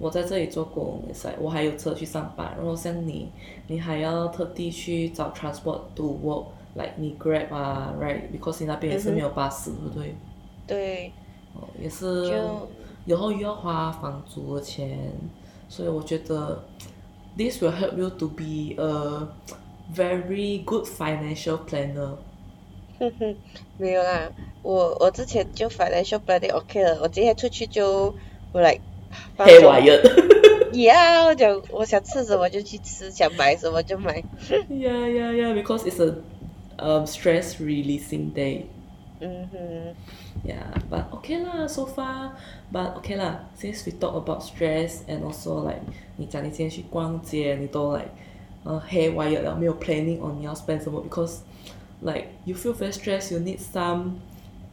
[0.00, 1.02] 我在这里做工
[1.38, 3.30] 我还有车去上班，然后像你，
[3.68, 10.14] 你还要特地去找 transport to work，like 你 grab 啊，right？Because 你那边也是没有巴士，对不对？
[10.66, 11.12] 对，
[11.54, 12.68] 哦，也是就，
[13.04, 15.12] 然后又要花房租的钱，
[15.68, 16.64] 所以我觉得
[17.36, 19.28] this will help you to be a
[19.94, 22.16] very good financial planner。
[22.98, 23.36] 哼哼，
[23.76, 24.30] 没有啦，
[24.62, 28.14] 我我之前就 financial planning OK 了，我今天出去就
[28.52, 28.89] 我 like 放
[29.37, 30.01] 黑松娃人。
[30.73, 34.21] 呀，我讲我想吃什么就去吃，想买什么就买。
[34.69, 35.53] yeah, yeah, yeah.
[35.53, 36.15] Because it's a
[36.77, 38.65] um, stress releasing day.
[39.21, 39.95] 嗯哼，
[40.43, 42.31] Yeah, but okay lah so far.
[42.71, 45.79] But okay lah, since we talk about stress and also like
[46.17, 48.09] 你讲你今天去逛街，你都 like
[48.65, 51.37] 呃黑 wired 了，没有 planning on 你要 spend 什么，because
[52.01, 54.19] like you feel very stressed, you need some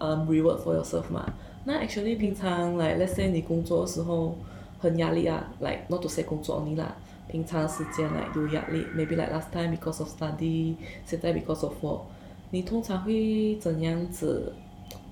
[0.01, 1.33] um reward for yourself 嘛。
[1.67, 4.34] 那 actually 平常 like let's say 你工作的时候
[4.80, 6.95] 很压力啊，like not to say 工作 only 啦，
[7.27, 10.75] 平常时间 like 有压力，maybe like last time because of study，
[11.06, 12.03] 现在 because of work，
[12.51, 14.53] 你通常会怎样子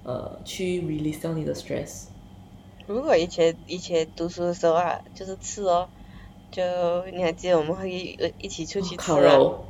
[0.05, 2.05] 呃去 release 掉你的 stress？
[2.87, 5.89] 如果以前以前读书的时候啊，就是吃哦，
[6.51, 6.61] 就
[7.13, 9.65] 你还记得我们会呃一起出去吃烤啊肉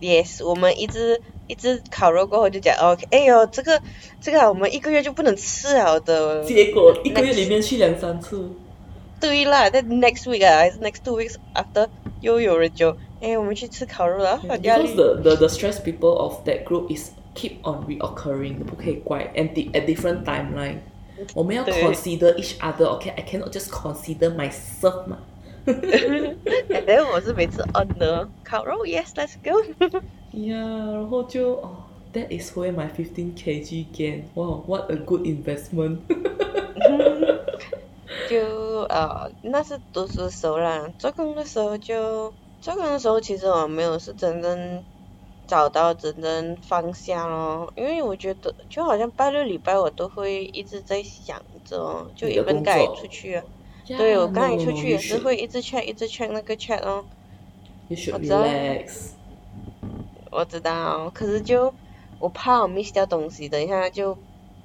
[0.00, 3.81] ，Yes，我们一直一直烤肉过后就讲哦，哎呦，这个
[4.21, 6.43] 这个啊我们一个月就不能吃了的。
[6.43, 8.49] 结果一个月里面去两三次。
[9.19, 11.87] 对啦，但 next week 啊，还是 next two weeks after
[12.21, 14.95] 又有人就，哎，我们去吃烤肉啊，很压 Because 力。
[14.95, 19.85] the, the the stress people of that group is keep on reoccurring，不可以怪 and di- at
[19.85, 20.77] different timeline。
[21.35, 25.19] 我们要对 consider each other。OK，I cannot just consider myself 嘛。
[26.70, 29.50] And then 我是每次 on 的烤肉，Yes，let's go。
[30.32, 34.24] Yeah，，然后就哦，That is where my fifteen kg gain.
[34.34, 36.02] Wow, what a good investment.
[38.28, 44.84] 就呃，那是读书的时候啦，做工的时候就做工的时候，其实我没有是真正
[45.46, 53.42] 找到真正方向咯，因为我觉得就好像拜六礼拜我都会一直在想着哦，就一般刚才作出去
[53.86, 57.04] 对我刚才出去也是会一直 check 一直 check 那个 chat 哦。
[57.88, 59.10] You should 我知道 relax.
[60.30, 61.72] 我知道，可是就
[62.18, 64.18] 我怕我 miss 掉东西，等一下就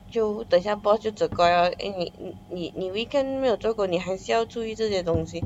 [0.10, 5.44] 就等一下 boss 就责怪哦，哎你你你你 weekend 没有做过，你还是要注意这些东西，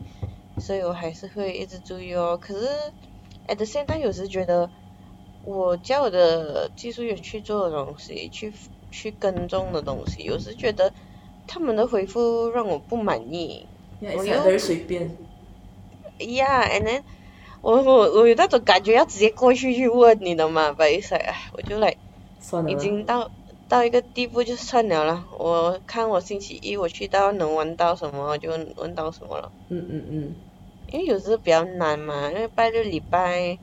[0.59, 2.39] 所以我还是会一直注意哦。
[2.41, 2.67] 可是
[3.47, 4.69] at the same time 有时觉得
[5.43, 8.53] 我叫我的技术员去做的东西，去
[8.89, 10.91] 去跟踪的东西，有时觉得
[11.47, 13.65] 他们的回复让我不满意。
[14.01, 15.15] Yeah, 我 very 随便。
[16.19, 17.01] Yeah，and then
[17.61, 21.95] 我我我有那种感觉要直接过去去问你的嘛，不好意思，哎，我就来。
[22.67, 22.75] 已。
[22.75, 23.31] 经到
[23.67, 25.25] 到一个地步就算了啦。
[25.39, 30.35] 我看我星期一我去到能玩到什么就问到什么了，嗯嗯嗯，
[30.91, 33.57] 因为有时候比较难嘛，因为拜六礼拜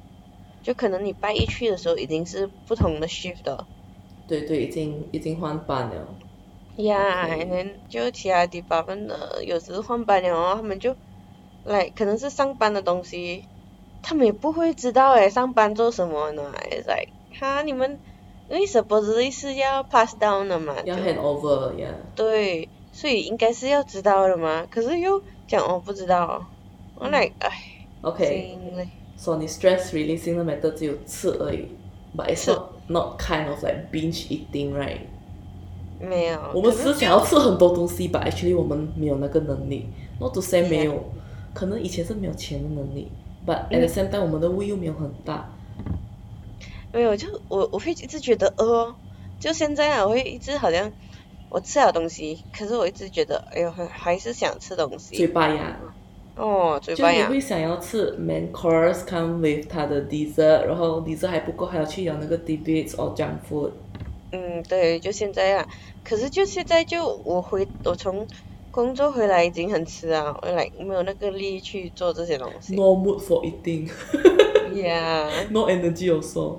[0.62, 3.66] 就可能你拜一去的时候已经是不同的 shift 了。
[4.26, 6.08] 对对，已经已经换班了。
[6.76, 10.96] 呀，Okay 然后就其他 department 的有时换班了哦，他们就
[11.64, 13.44] 来可能是上班的东西，
[14.02, 18.00] 他们也不会知道诶，上班做什么呢？It's like 哈你们
[18.48, 21.94] 因为 supposedly 是要 pass down 的嘛，要就 hand over yeah。
[22.14, 26.44] 对，所以应该是要知道的嘛，可是又讲哦不知道，
[26.94, 27.50] 我 like 哎
[28.02, 28.58] ，OK。
[29.16, 31.68] 所以你 stress releasing 的 method 只有吃而已
[32.16, 34.98] ，but it's 吃 not not kind of like binge eating right。
[36.02, 39.86] 没有，我们只是是想要吃很多东西吧，actually 我们没有那个能力。
[40.18, 41.04] Not to say 没有，
[41.54, 43.10] 可能以前是没有钱的能力
[43.46, 45.48] ，but at the same time 我们的胃又没有很大。
[46.92, 48.94] 没有，就我我会一直觉得呃，
[49.40, 50.92] 就现在啊，我会一直好像
[51.48, 55.76] 我吃了东西，可是我一直觉得哎呦还还是想吃东西嘴，巴呀，
[56.36, 63.70] 哦嘴巴痒就你会，想要吃 main course come with 它的 dessert，然后 dessert 还不够，还要去咬那个 debates or junk food。
[64.34, 65.68] 嗯对，就现在啊，
[66.04, 68.26] 可是就现在就我回我从
[68.70, 75.28] 工作回来已经很迟啊，我来没有那个力去做这些东西 No mood for eating,，Yeah。
[75.50, 76.58] no energy also.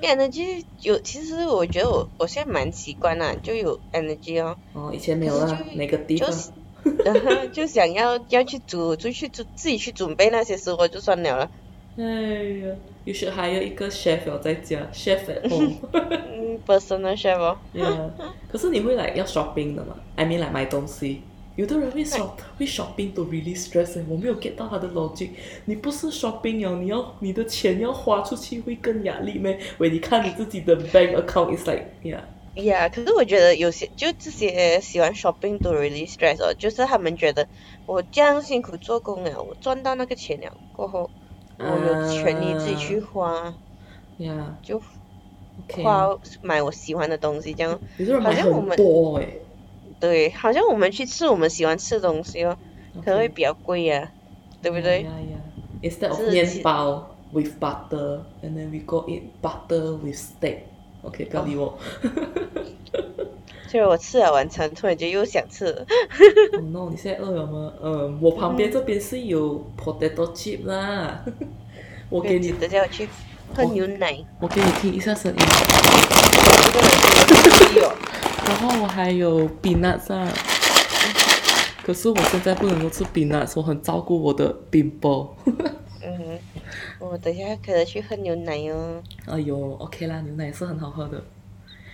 [0.00, 6.30] energy 有，其实我觉得我我现在蛮习惯啦，就有 energy 哦，哦，以前没有啦可是就，哪个地方？
[6.32, 11.50] 就 就想要要去煮，就去煮自己去准备那些食物就算了了。
[11.98, 12.74] 哎呀
[13.04, 18.10] ，you should hire 一个 chef 要在家，chef at home 嗯，personal chef 哦，yeah.
[18.50, 21.22] 可是你会来要 shopping 的嘛？I mean 来买东西。
[21.54, 25.28] 有的人会 shop 会 shopping to release stress，欸我没有 get 到他的 logic。
[25.66, 29.58] 你不是 shopping 哦，你要你的钱要花出去会更压力咩？
[29.76, 32.22] 喂，你看你自己的 bank account is like yeah，
[32.54, 37.46] 呀、可是我觉得有些就这些喜欢 shopping to release stress 哦，就是他们觉得
[37.84, 41.10] 我这样辛苦做工了，我赚到那个钱了过后，
[41.58, 43.54] 我有权利自己去花，
[44.62, 44.80] 就
[45.68, 47.78] 花买我喜欢的东西，这样
[48.22, 49.28] 好像我们多哎，
[50.00, 52.56] 对，好像我们去吃我们喜欢吃的东西咯，
[53.04, 54.10] 可能会比较贵呀，
[54.60, 55.06] 对不对
[55.82, 60.60] ？Instead of 面包 with butter, and then we go eat butter with steak.
[61.02, 61.78] OK，不要理我。
[63.68, 65.86] 就是我吃了晚餐，突然间又想吃了。
[66.54, 67.72] oh no，你现在饿了吗？
[67.82, 71.24] 嗯，我旁边这边是有 potato chip 啦。
[72.10, 73.08] 我给你，等下我去
[73.54, 74.16] 喝牛奶。
[74.40, 75.38] 我给你听一下声音。
[78.44, 80.28] 然后我还有 peanuts 啊。
[81.82, 85.30] 可是我现在不能够吃 peanuts，我很照顾我的 bimbo。
[86.04, 86.38] 嗯哼，
[86.98, 89.02] 我等一下可能去喝牛奶哦。
[89.26, 91.22] 哎呦，OK 啦，牛奶是很好喝的。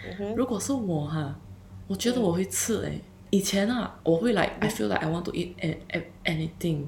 [0.06, 1.38] 嗯哼，如果是我哈，
[1.86, 3.00] 我觉得我会吃诶。
[3.30, 5.54] 以前啊，我会 like I feel like I want to eat
[6.24, 6.86] anything，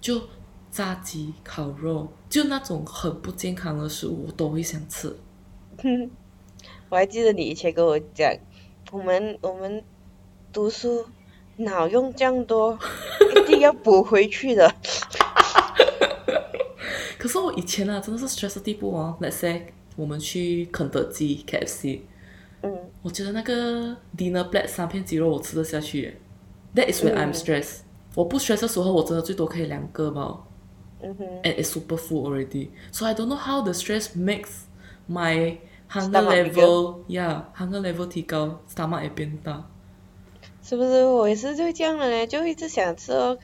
[0.00, 0.22] 就
[0.70, 5.14] 炸鸡、烤肉，就那种很不健康的食物，我都会想吃。
[6.88, 8.34] 我还记得你以前跟我讲，
[8.90, 9.84] 我们我们
[10.52, 11.04] 读书
[11.56, 12.78] 脑用这样多，
[13.36, 14.74] 一定要补回去的。
[17.18, 19.16] 可是我以前啊，真的是 stress 的地步哦。
[19.20, 19.66] Let's say
[19.96, 22.00] 我们去肯德基、KFC，
[22.62, 26.20] 嗯我觉得那个 dinner plate 三片鸡肉我吃得下去耶。
[26.74, 27.78] That is when I'm 嗯 stressed。
[28.14, 30.44] 我不 stress 的时候，我真的最多可以两个吧。
[31.00, 32.68] 嗯哼，and it's super full already.
[32.92, 34.62] So I don't know how the stress makes
[35.08, 35.58] my
[35.88, 39.64] hunger level, yeah, hunger level 提高，stomach 也变大。
[40.62, 41.04] 是不是？
[41.04, 43.38] 我也是就这样的嘞，就一直想吃哦。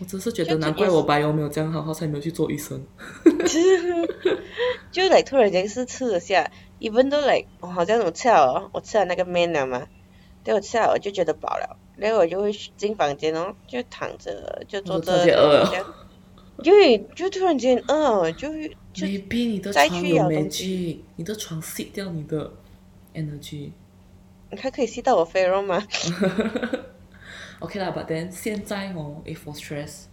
[0.00, 2.84] 我只是觉得难怪我白油没有这样好，好才没有去做医生。
[4.90, 9.86] 就来突然间是吃了下，一分都来，我好像我吃了，我吃了那个面了嘛，
[10.42, 15.86] 对我吃了我就觉得饱了，然后我就会进房间哦，就躺着就坐着，
[16.64, 18.48] 因为就突然间饿，就
[18.92, 20.30] 就没病，你的床有
[21.16, 22.50] 你的床吸掉你的
[23.14, 23.70] energy。
[24.50, 25.84] 你还可以吸到我肥肉吗
[27.60, 30.04] ？OK 啦，But then 现在哦，if for stress，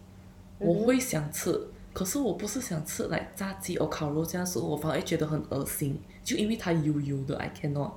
[0.58, 7.92] 我会想吃，可是我不是想吃来炸鸡或烤肉这样子，我反而觉得很恶心，就因为它油油的，I cannot。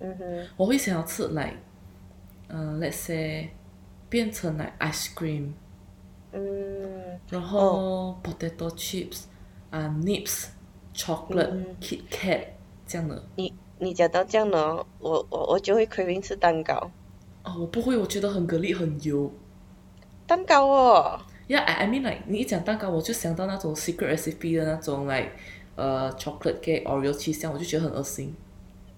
[0.00, 0.48] 嗯哼。
[0.56, 1.54] 我会想要吃来，
[2.48, 3.50] 嗯，Let's say
[4.08, 5.52] 变成来 ice cream。
[6.32, 7.18] 嗯。
[7.28, 9.24] 然后 potato chips，
[9.70, 12.44] 啊，nips，chocolate，Kit Kat
[12.86, 13.22] 这样的。
[13.36, 13.52] 你。
[13.80, 16.90] 你讲到这样呢，我我我就会 craving 吃蛋糕。
[17.48, 19.32] 哦，我不会，我觉得很蛤蜊，很油。
[20.26, 21.20] 蛋糕哦。
[21.48, 25.30] Yeah，I mean like 你一讲蛋糕，我就想到那种 secret recipe 的那种，like
[25.76, 28.34] 呃 chocolate cake Oreo cheese 我就觉得很恶心。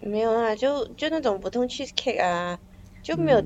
[0.01, 2.59] 没有啊，就就那种普通 cheese cake 啊，
[3.03, 3.41] 就没有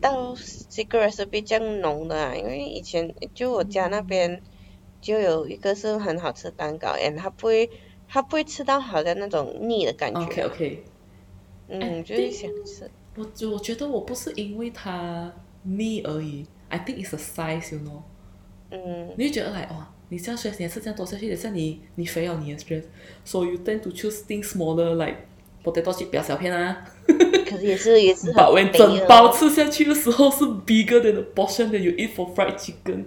[0.00, 2.34] 到 secret recipe 这样浓的啊。
[2.34, 4.40] 因为以前就我家那边
[5.02, 7.68] 就有一个是很好吃蛋糕，and 它不会。
[8.08, 10.20] 它不会吃到好像那种腻的感觉。
[10.20, 10.84] OK OK。
[11.66, 12.88] 嗯，就是想吃。
[13.16, 18.02] 我我觉得我不是因为它腻而已，I think it's a size，you know。
[18.70, 19.14] 嗯。
[19.16, 25.16] 你就觉得来哇，你这样 stress，你吃这样多下去，像你你肥了你也 stress，so you tend to choose things smaller，like
[25.64, 26.84] potato chip 比较小片啊。
[27.48, 33.04] 可是也是也是很把完整包吃下去的时候是 bigger than the portion that you eat for fried chicken。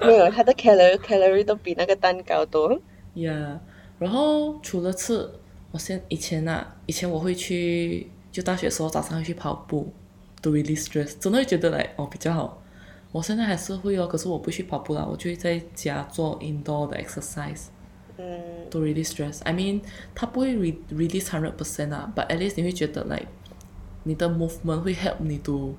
[0.00, 2.80] 没有，它的 calorie calorie 都比那个蛋糕多。
[3.14, 3.58] Yeah，
[3.98, 5.30] 然后除了吃，
[5.70, 9.91] 我现以前啊，以前我会去，就大学时候早上会去跑步，
[10.41, 12.61] to release stress，真的会觉得来哦比较好。
[13.11, 17.67] 我现在还是会哦，可是我不去跑步了，我就会在家做 indoor 的 exercise，
[18.17, 19.81] 嗯，to release stress。I mean，
[20.13, 23.27] 它不会 re release hundred percent 啊，but at least 你会觉得 like
[24.03, 25.75] 你的 movement 会 help 你 to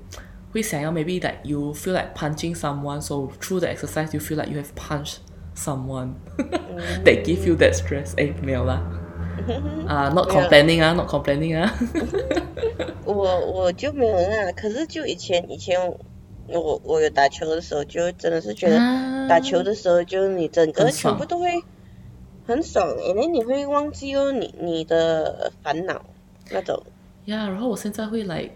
[0.53, 4.61] 会想要 maybe like you feel like punching someone，so through the exercise you feel like you
[4.61, 6.13] have punched。someone
[7.03, 8.83] that give you that stress 哎没有啦
[9.88, 11.74] 啊 not complaining 啊 not complaining 啊
[13.06, 15.80] 我我就没有那可是就以前以前
[16.48, 18.78] 我我有打球的时候就真的是觉得
[19.28, 21.64] 打球的时候就你整个全部都会
[22.46, 26.04] 很爽因为你会忘记哦你你的烦恼
[26.50, 26.82] 那种
[27.26, 28.52] 呀然后我现在会 like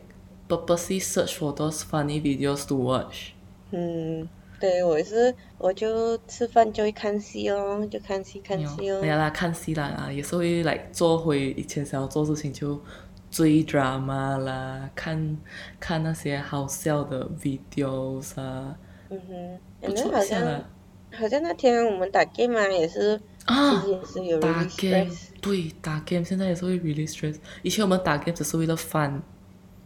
[0.48, 3.32] purposely search for those funny videos to watch
[3.72, 4.28] 嗯
[4.60, 9.02] 对，我是我就吃饭就会看戏哦，就看戏看戏哦。
[9.02, 12.82] 没有啦，看戏啦，也是会来做回以前想要做事情，就
[13.30, 15.38] 追 drama 啦，看
[15.80, 18.78] 看那些好笑的 videos 啊。
[19.10, 20.64] 嗯哼，不错好像
[21.12, 27.36] 好像那天我们打 game 啊，也是啊，也是有打 game，对，打 game 现在也是会 release stress。
[27.62, 29.22] 以前我们打 game 只是为了 fun。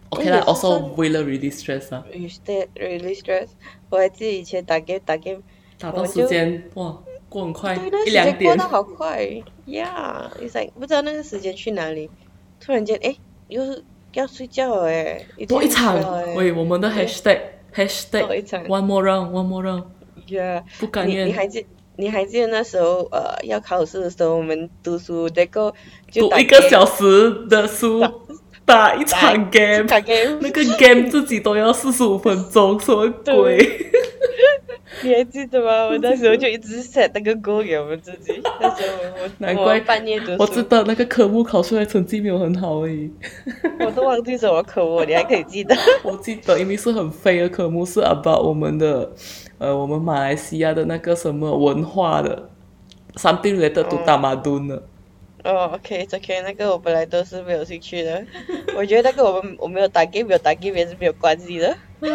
[0.10, 2.04] OK 啦，also 为了 release stress 啊。
[2.12, 3.48] release stress，
[3.90, 5.42] 我还记得以前打 game 打 game，
[5.78, 6.98] 打到时间哇
[7.30, 8.52] 过很快，一两点。
[8.52, 9.24] 过得好快
[9.68, 12.10] ，Yeah，it's like 不知道那个时间去哪里，
[12.60, 13.16] 突然间哎，
[13.50, 13.84] 又是
[14.14, 15.24] 要睡觉了哎。
[15.48, 15.96] 多一场，
[16.36, 17.40] 喂，我们的 hashtag
[17.76, 19.84] hashtag one more round，one more round。
[20.28, 21.28] Yeah，不甘愿。
[21.28, 25.72] 你还记你还记得那时候呃要考试的时候，我们读书那个
[26.12, 28.04] 读一个小时的书。
[28.70, 29.84] 打一场 game，
[30.40, 33.58] 那个 game 自己都要四十五分钟，什么鬼？
[35.02, 35.86] 你还记得吗？
[35.92, 38.40] 我那时候就一直 set 那个 goal 给我们自己。
[38.60, 38.94] 那时候
[39.24, 40.36] 我难怪半夜读书。
[40.40, 43.10] 我知道那个科目考出来成绩没有很好而已。
[43.80, 45.76] 我都忘记什么科目，你还可以记得？
[46.04, 49.10] 我记得，因为是很废的科目，是 about 我们的
[49.58, 52.50] 呃，我们马来西亚的那个什么文化的
[53.16, 54.84] ，something related to 大马墩的。
[55.44, 58.26] 哦，OK，OK，那个我本来都是没有兴趣的。
[58.76, 61.70] 我觉得那个我们我没有打 game，没有打 game 也是没有关系的。
[61.70, 62.08] 啊，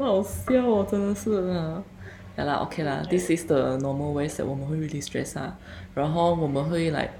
[0.00, 1.82] 好笑哦，真的是啊。
[2.36, 5.58] 好啦，OK 啦，This is the normal ways 我们会 release stress 啊。
[5.94, 7.12] 然后我们会来，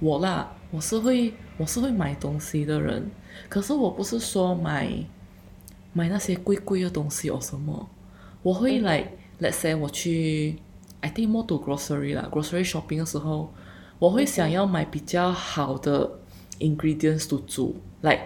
[0.00, 3.08] 我啦，我是会我是会买东西的人，
[3.48, 4.88] 可是我不是说买
[5.92, 7.88] 买那些贵贵的东西哦什么，
[8.42, 9.08] 我会来
[9.40, 10.56] ，Let's say 我去
[11.00, 13.52] ，I think more to grocery 啦，grocery shopping 的时候。
[13.98, 16.18] 我会想要买比较好的
[16.58, 18.20] ingredients to 煮，like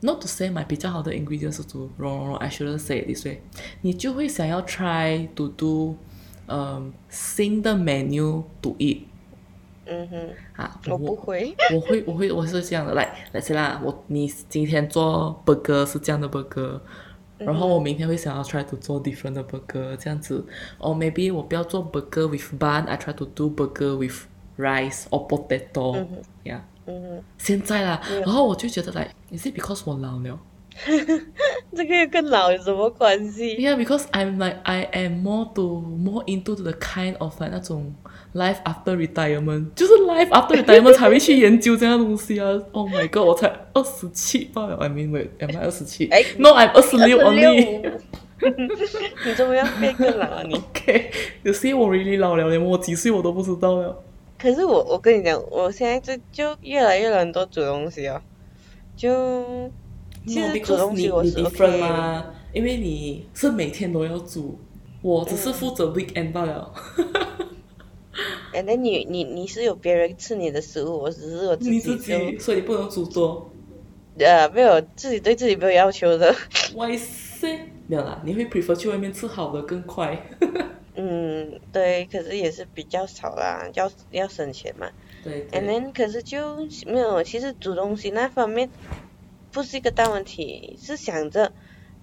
[0.00, 3.40] not to say 买比较好的 ingredients to 煮，wrong wrong I shouldn't say this way。
[3.80, 5.96] 你就会想要 try to do，
[6.46, 9.02] 嗯，新的 menu to eat。
[9.86, 10.28] 嗯哼。
[10.56, 11.54] 啊，我不会。
[11.74, 16.80] 我会，我会，我是这样的，来，来，先啦，我你今天做 burger 是这样的 burger，
[17.38, 20.44] 然后我明天会想要 try to 做 different 的 burger 这样子
[20.78, 24.26] ，or maybe 我不要做 burger with bun，I try to do burger with
[24.56, 26.60] rice or potato，yeah。
[26.86, 30.38] 嗯现在啦，然后我就觉得来，is it because 我老了，
[31.74, 37.94] 这个跟老有什么关系？？Yeah, because I'm like I am more to more into the kind of like 那种
[38.34, 42.48] life after retirement，就是 life after retirement 才会去研究这样东西啊。
[42.72, 47.92] Oh my god，我才二十七罢了，I mean wait，am I 二十七哎？No，I'm 二十六 only。
[49.24, 51.10] 你怎么样变更老啊你？OK，
[51.44, 54.02] 有些我 really 老了，连我几岁我都不知道了。
[54.38, 58.20] 可是我我跟你讲，我现在就就越来越懒惰煮东西哦，
[58.96, 59.70] 就
[60.26, 64.58] 其实煮东西我 OK，嘛，因为你是每天都要煮，
[65.02, 66.72] 我只是负责 weekend 罢了。
[68.52, 73.50] 哎，那你你你是有别人吃你的食物，我只是我自己就自己，所以你不能煮多。
[74.16, 76.32] 呃没有自己对自己没有要求的
[76.72, 77.58] ，Why say？
[77.88, 80.24] 没有啦，你会 prefer 去外面吃好的更快。
[81.52, 84.88] 嗯对，可是也是比较少啦，要要省钱嘛。
[85.22, 88.70] 对 And then 可是就没有，其实煮东西那方面
[89.52, 91.52] 不是一个大问题，是想着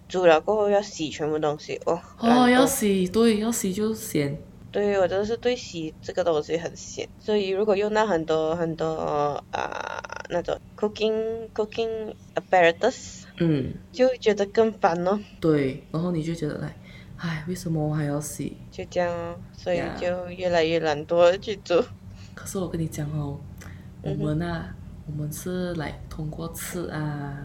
[0.08, 2.02] 煮了过后要洗全部东西哦。
[2.20, 4.38] 哦，要洗，对，要洗就咸。
[4.72, 16.74] 对我真的是对洗这个东西很闲，所以如果用到很多很多啊、那种 cooking cooking apparatus，嗯，就觉得更烦哦，对，然后你就觉得来，
[17.24, 18.58] 唉，为什么我还要洗？
[18.72, 21.86] 就这样哦，所以就越来越懒惰去做。
[22.34, 23.40] 可是我跟你讲哦，
[24.02, 24.74] 我们啊，
[25.06, 27.38] 我们是来通过吃啊，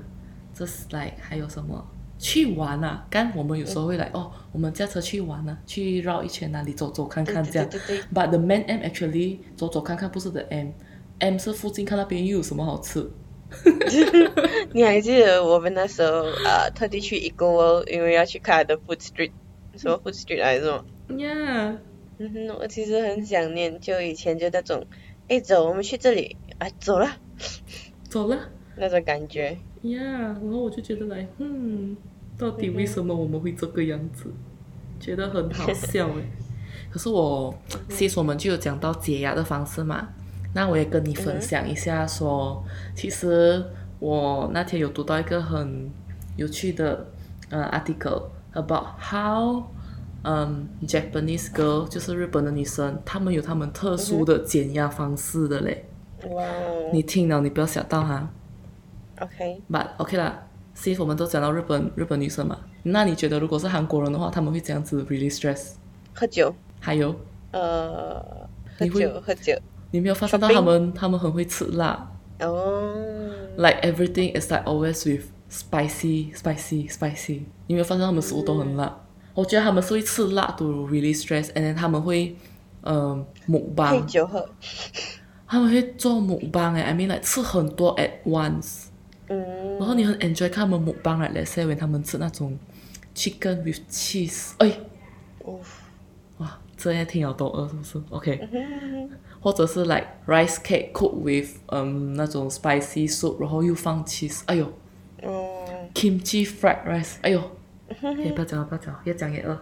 [0.54, 1.86] 这是来还有什么
[2.18, 3.06] 去玩啊？
[3.10, 7.68] 干我们有时候会来、哦，我们驾车去玩啊，去绕一圈哪里走走看看这样。
[7.68, 13.10] 对对对，But the main M actually 走走看看不是的 M，M 是附近看那边又有什么好吃。
[14.72, 19.30] 你还记得我们那时候啊、特地去 Eco World，因为要去看 The Food Street，
[19.78, 20.70] 什么 Food Street 还是什
[21.08, 21.20] 么？
[21.20, 21.78] 呀、
[22.18, 24.84] 嗯哼，我其实很想念，就以前就那种，
[25.28, 27.08] 哎走，我们去这里，啊走了
[28.08, 28.38] 走了
[28.76, 29.56] 那种感觉。
[29.82, 31.96] 呀然后我就觉得来，嗯，
[32.36, 34.32] 到底为什么我们会这个样子？
[34.98, 36.22] 觉得很好笑 哎。
[36.90, 37.54] 可是我，
[37.90, 40.08] 其实我们就有讲到解压的方式嘛，
[40.54, 42.64] 那我也跟你分享一下说，
[42.94, 43.62] 其实
[43.98, 45.90] 我那天有读到一个很
[46.36, 47.06] 有趣的
[47.50, 48.22] 呃 article
[48.56, 49.62] about how
[50.22, 55.84] 嗯、Japanese girl 就是日本的女生，她们有她们特殊的减压方式的嘞。
[56.30, 58.28] 哇哦你听了你不要想到哈。
[59.20, 65.74] ，OK，But OK 啦，since 我们都讲到日本日本女生嘛，那你觉得如果是韩国人的话，他们会这样子 really stress？
[66.12, 67.14] 喝酒，还有，
[67.52, 68.48] 呃，
[68.78, 69.56] 喝酒喝酒，
[69.92, 72.10] 你没有发现到他们他们很会吃辣。
[72.40, 72.94] 哦
[73.56, 77.42] ，，like everything is like always with spicy spicy spicy。
[77.66, 79.00] 你有没有发现他们食物都很辣？
[79.34, 82.36] 我觉得他们是会吃辣 to release stress，and then 他们会
[82.82, 84.48] 嗯母配帮，酒喝，
[85.46, 88.86] 他们会做木棒诶，I mean like 吃很多 at once。
[89.28, 92.58] 嗯，然后你很 enjoy 看他们 mukbang right？Let's say when 他们吃那种
[93.14, 94.78] chicken with cheese，哎，
[95.44, 95.58] 哦，
[96.38, 104.72] 哇，这样听了都饿是不是？OK，嗯或者是 like rice cake cooked with 嗯那种 spicy soup，然后又放 cheese，哎呦哦，
[105.96, 107.40] ，kimchi fried rice，哎呦，
[107.88, 109.58] 哎不要讲了不要讲了，越讲越饿。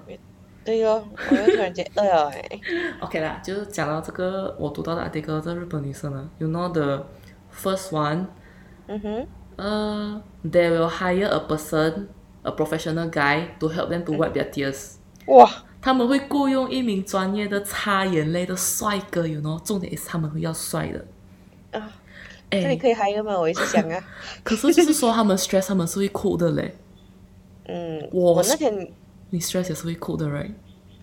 [0.64, 2.60] 对哦，我又突然间饿了哎
[3.00, 7.06] ，OK 啦，就是讲到这个我读到的 article，这日本女生呢，you know the
[7.54, 8.26] first one，
[8.88, 9.26] 嗯哼，
[9.56, 12.06] 呃、they will hire a person。
[12.46, 14.96] A professional guy to help them to wipe their tears.
[15.28, 21.80] 哇，他们会雇佣一名专业的擦眼泪的帅哥，you know，重点是他们会要帅的。
[21.80, 21.90] 啊，
[22.54, 23.38] 哎、这里可以嗨个吗？
[23.38, 24.04] 我也是想啊，
[24.42, 26.76] 可是就是说他们 stress 他们是会哭的嘞。
[27.66, 28.92] 嗯，我我那天
[29.30, 30.52] 你 stress 也是会哭的，right？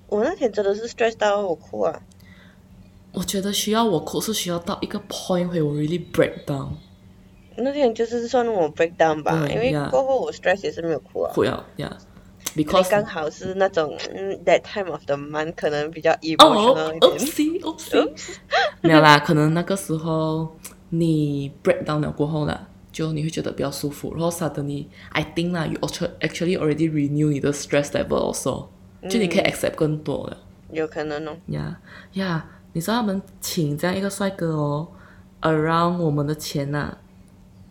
[0.07, 2.01] 我那天真的是 stress 到我哭啊，
[3.13, 6.69] 我觉得需要我哭是需要到一个 point 会我 really break down，
[7.55, 11.31] 那天就是算我 breakdown 吧，对因为过后我 stress 也是没有哭啊。
[11.33, 11.97] 哭要呀
[12.55, 18.13] 因为，because 刚好是那种嗯，that time of the month 可能比较哦 emotional 一点。
[18.81, 20.53] 没有啦，可能那个时候
[20.91, 28.67] 你 break down 了过后啦，就你会觉得比较舒服，然后 suddenly I think 啦，you actually already renew 你的 stress level also，
[29.09, 30.37] 就你可以 accept 更多了。
[30.71, 31.37] 有可能哦。
[31.47, 31.79] 呀
[32.13, 34.87] 呀，你知道他们请这样一个帅哥哦
[35.41, 36.97] ，around 我们的钱呐、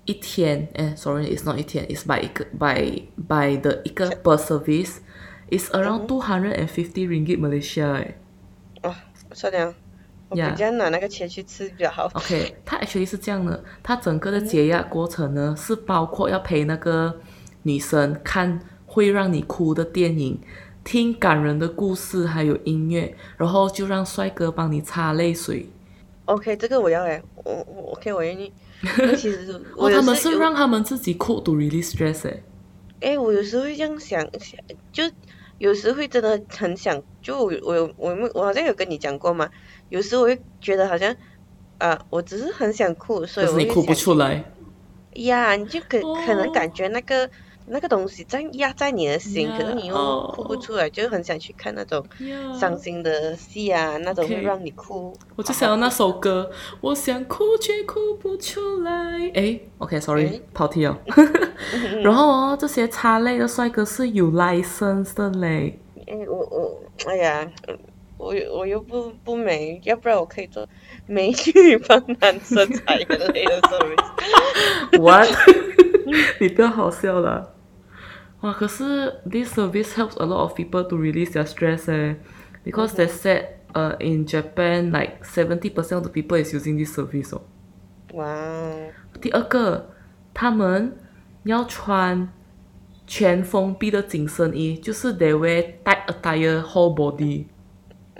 [0.06, 7.06] 一天，哎，sorry，it's not 一天，it's by 一个 by by 的一个 per service，is around two hundred and fifty
[7.06, 8.16] ringgit Malaysia 哎。
[8.82, 8.94] 哦，
[9.32, 9.74] 算了，
[10.30, 12.10] 我比较拿那个钱去吃比较好。
[12.14, 17.20] OK，它 actually 是这样的，它整个的解压过程呢是包括要陪那个
[17.64, 20.40] 女生看会让你哭的电影，
[20.82, 25.68] 听感人的故事，还有音乐，然后就让帅哥帮你擦泪水。
[26.24, 28.52] OK，这个我要哎，我我 OK，我愿意。
[29.14, 32.42] 其实我哦，他们是让他们自己哭 to release stress 诶。
[33.00, 34.58] 哎，我有时候会这样想想，
[34.90, 35.04] 就
[35.58, 39.50] 有时会真的很想，就我我有我有我好像有跟你讲过嘛，
[39.90, 41.14] 有时我会觉得好像
[41.78, 44.42] 呃，我只是很想哭，所以我哭不出来。
[45.14, 47.28] 呀，你就可可能哦感觉那个
[47.66, 52.04] 那个东西在压在你的心，可是你又哭不出来，就很想去看那种
[52.58, 55.12] 伤心的戏啊，那种会 OK 让你哭。
[55.36, 58.92] 我就想要那首歌，我想哭却哭不出来。
[59.34, 60.96] 诶 o k s o r r y 诶跑题了。
[62.02, 65.78] 然后哦，这些擦泪的帅哥是有 license 的嘞。
[66.06, 67.50] 哎，我我哎呀，
[68.20, 70.68] 我我又不不美，要不然我可以做
[71.06, 75.00] 美女帮男生擦眼泪的 service。
[75.00, 75.28] What？
[76.38, 77.54] 你不要好笑了。
[78.42, 82.16] 哇，可是 this service helps a lot of people to release their stress 诶
[82.64, 87.34] ，because they said uh in Japan like seventy percent of the people is using this service
[87.34, 87.42] 哦。
[88.12, 89.90] 哇哦，第二个，
[90.34, 90.96] 他们
[91.44, 92.28] 要穿
[93.06, 97.46] 全封闭的紧身衣，就是 they wear tight attire whole body。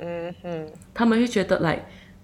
[0.02, 1.82] 嗯哼，他们会觉得，like，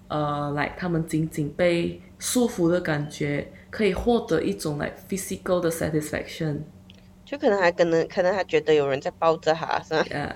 [0.08, 6.60] 呃，like 他们仅仅被束缚的感觉，可以获得一种 like physical 的 satisfaction。
[7.24, 10.16] 就可能还可能可能还觉得有人在抱着他，是吧？
[10.16, 10.34] 啊，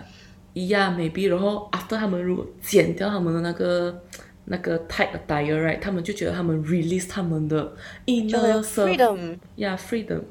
[0.53, 4.03] 一样 maybe，然后 after 他们如果剪掉他们的那个
[4.45, 7.63] 那个 tight attire right，他们就觉得他们 release 他们的
[8.07, 9.39] 就 inner 很 self，freedom。
[9.57, 10.23] yeah freedom。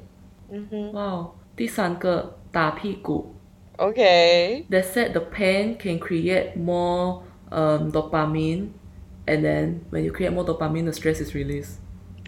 [0.51, 3.33] 嗯哼哇哦，第三个打屁股。
[3.78, 8.68] ，OK， They said the pain can create more um, dopamine,
[9.26, 11.78] and then when you create more dopamine, the stress is released.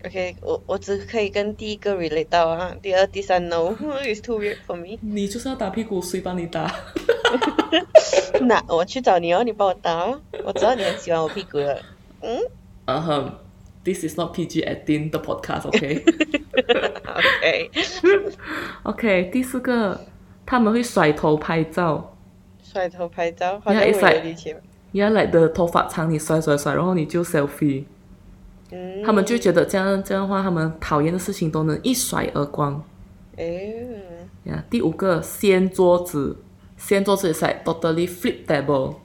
[0.04, 4.98] OK，我我只可以跟第一个 relate 到啊，第二、第三 no，it's too weird for me。
[5.00, 6.72] 你就是要打屁股，谁帮你打？
[8.42, 11.82] 那我去找你哦，你帮我打哦，我知道你很喜欢我屁股的。
[12.20, 12.38] 嗯
[12.84, 13.32] 嗯 哼，
[13.82, 16.04] This is not PG eighteen 的 podcast, OK?
[17.14, 17.70] ，OK，
[18.84, 20.06] OK，第四个，
[20.51, 22.13] 他们会甩头拍照。
[22.61, 24.53] 甩头拍照，好像 like- 力气。
[24.91, 27.85] 原来的头发长，你甩甩甩，然后你就 selfie，
[28.69, 32.83] 嗯，他们就觉得这样这样的话，他们讨厌的事情都能一甩而光。
[33.37, 34.03] 诶，
[34.43, 36.35] 呀、第五个，掀桌子，
[36.75, 38.95] 掀桌子 is like totally flip table。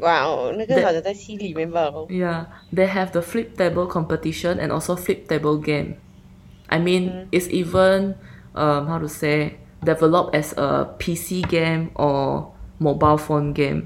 [0.00, 1.82] 哇哦，那个好像在戏里面吧？
[1.92, 5.96] 哦 Yeah, they have the flip table competition and also flip table game.
[6.68, 8.14] I mean, it's even
[8.54, 12.47] um how to say developed as a PC game or
[12.79, 13.83] mobile phone game.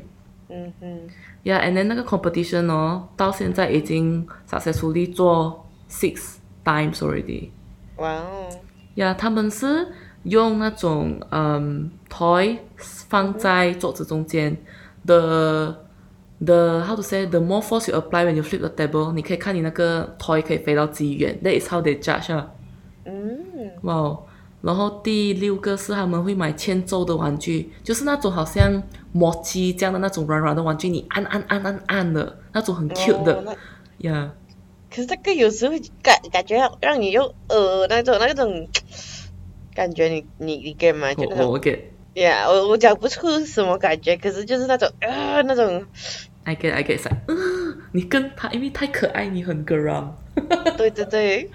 [0.49, 0.99] 嗯哼，
[1.43, 7.49] Yeah, and then 那个 competition 哦，到现在已经 successfully 做 six times already.
[7.97, 8.49] 哇哦，
[8.95, 9.87] Yeah，他们是
[10.23, 14.57] 用那种嗯 toy 放在桌子中间，
[15.05, 15.75] the
[16.45, 20.41] the how to say the more force you apply when you flip the table，你可以看你那个 toy
[20.41, 22.47] 可以飞到几远，that is how they judge 啊。
[23.05, 24.23] 嗯，哇哦，
[24.68, 34.30] 然后第六个是他们会买欠揍的玩具，就是那种好像摩鸡这样的那种软软的玩具，你按按按按按的那种很 cute 哦的那呀。
[34.90, 38.68] 可是这个有时候感感觉让让你又呃那种那种
[39.74, 41.14] 感觉你，你你 get 吗？
[41.14, 41.78] 就我我 get
[42.14, 45.86] Yeah，我我讲不出什么感觉，可是就是那种啊那种
[46.44, 50.10] ，I get I get 嗯，你跟他因为太可爱，你很 geram。
[50.76, 51.50] 对对对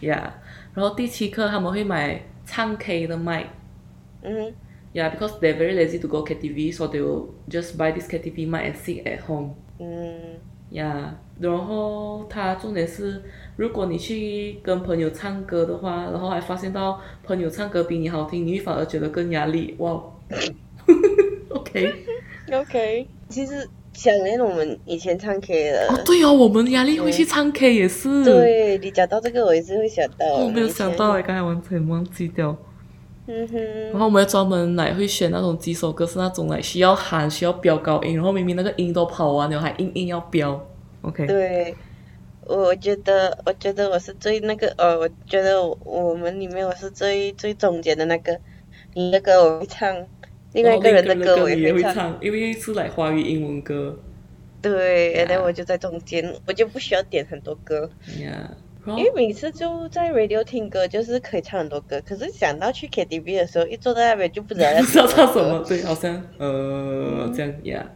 [0.00, 0.32] ，Yeah，
[0.74, 3.46] 然后第七课他们会买唱 K 的麦。
[4.22, 4.52] 嗯
[4.94, 8.48] Yeah, because they're very lazy to go KTV, so they will just buy this KTV
[8.48, 9.50] mic and sing at home.
[9.78, 10.38] 嗯
[10.72, 13.22] Yeah，然后它重点是，
[13.56, 19.74] 如果你去跟朋友唱歌的话，然后还发现到朋友唱歌比你好听，你反而觉得更压力。
[19.78, 20.02] 哇
[21.50, 23.06] ，OK，，OK。
[23.28, 23.68] 其实
[23.98, 30.24] 想念我们以前唱 K 的，哦对哦，我们压力会去唱 K 也是。，对你讲到这个，我也是会想到。
[30.24, 32.56] 哦我没有想到哎，刚才完全忘记掉。
[33.26, 33.58] 嗯哼，
[33.90, 40.64] 然后我们专门来会选那种几首歌是那种来需要喊需要飙高音，然后明明那个音都跑完了，还硬硬要飙。
[41.02, 41.74] OK，对，
[42.46, 48.38] 我觉得，我觉得我是最那个，呃，我觉得我我们里面我是最最中间的那个，
[48.94, 49.94] 你的歌我会唱，
[50.52, 53.98] 另外一个人的歌我也会唱，因为是来华语英文歌。
[54.60, 67.90] 对，然 Yeah 后我就在中间，我就不需要点很多歌，因为每次就在 radio 听歌，就是可以唱很多歌，可是想到去 KTV 的时候，一坐在那边就不知道要 不知道唱什么，，对，好像呃这样呀。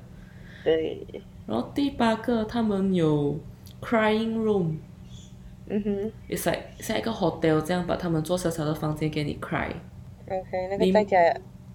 [0.62, 1.05] 对，
[1.46, 3.40] 然后第八个，他们有
[3.80, 4.76] crying room。
[5.68, 6.12] 嗯哼。
[6.28, 9.70] It's like 像一个 hotel 这样，把他们做小小的房间给你 cry。
[10.26, 11.18] ，OK，那个在家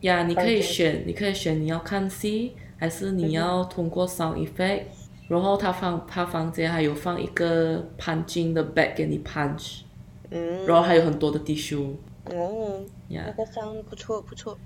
[0.02, 4.84] 呀，你可以选，你可以选你要看戏，还是你要通过 sound effect。
[5.28, 9.82] 然后他房他房间还有放一个 punching 的 bag 给你 punch，
[10.30, 11.96] 嗯，然后还有很多的 tissue。
[12.26, 14.58] 哦，呀那个 sound 不错不错。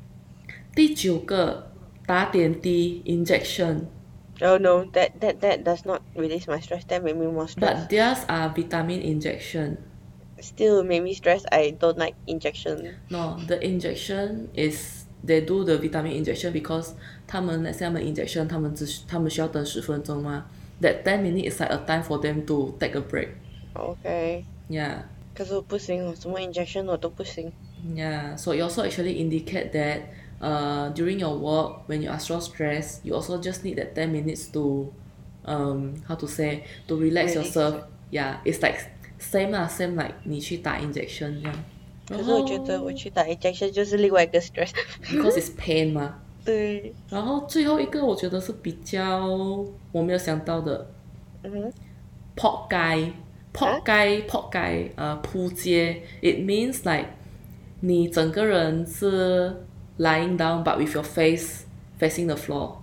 [0.76, 1.72] 第九个
[2.06, 3.86] 打点滴 injection。
[4.40, 6.84] Oh no, that that that does not release my stress.
[6.88, 7.60] That made me more stressed.
[7.60, 9.78] But theirs are vitamin injection.
[10.40, 11.46] Still made me stressed.
[11.52, 12.96] I don't like injection.
[13.10, 16.93] No, the injection is they do the vitamin injection because
[17.27, 20.47] 他们那些他们 injection 他们只需他们需要等十分钟嘛。
[20.81, 23.29] That ten minutes is like a time for them to take a break.
[23.75, 24.45] Okay.
[24.69, 25.03] Yeah,
[25.35, 27.53] 可是我不行，我什么 injection 我都不行。
[27.95, 28.37] yeah.
[28.37, 30.01] So it also actually indicate that
[30.41, 34.11] uh during your work when you are so stressed, you also just need that ten
[34.11, 34.93] minutes to
[35.45, 37.37] um how to say to relax Release.
[37.37, 37.85] yourself.
[38.11, 38.79] Yeah, it's like
[39.19, 41.65] same 啦，same like 你去打 injection 这样。
[42.12, 44.72] 可是我觉得我去打 injection 就是另外一个 stress。
[45.04, 46.20] because it's pain 嘛。
[46.44, 49.28] 对，然后最后一个我觉得是比较
[49.92, 50.88] 我没有想到的
[51.44, 51.74] 嗯哼，
[52.36, 53.14] 扑街，
[53.54, 56.02] 扑街，扑街，呃，扑街。
[56.22, 57.10] It means like
[57.82, 59.66] 你整个人是
[60.00, 61.66] lying down but with your face
[62.00, 62.78] facing the floor.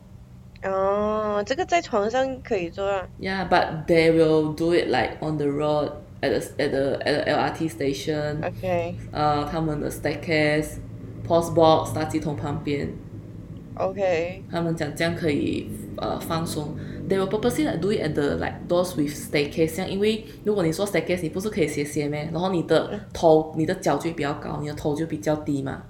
[0.62, 3.08] 哦，这个在床上可以做啊。
[3.20, 5.90] Yeah, but they will do it like on the road
[6.20, 8.44] at the at the at the LRT station.
[8.44, 10.78] OK 呃，他们的 staircase,
[11.26, 12.88] post box 垃圾桶旁边。
[13.74, 16.74] OK，他们讲这样可以呃放松。
[17.08, 22.28] They will purposely like do it at the like those with staircase，像因为如果你说 staircase，你不是可以斜斜咩？
[22.32, 25.82] 然后你的头、你的脚就会比较高，你的头就比较低嘛。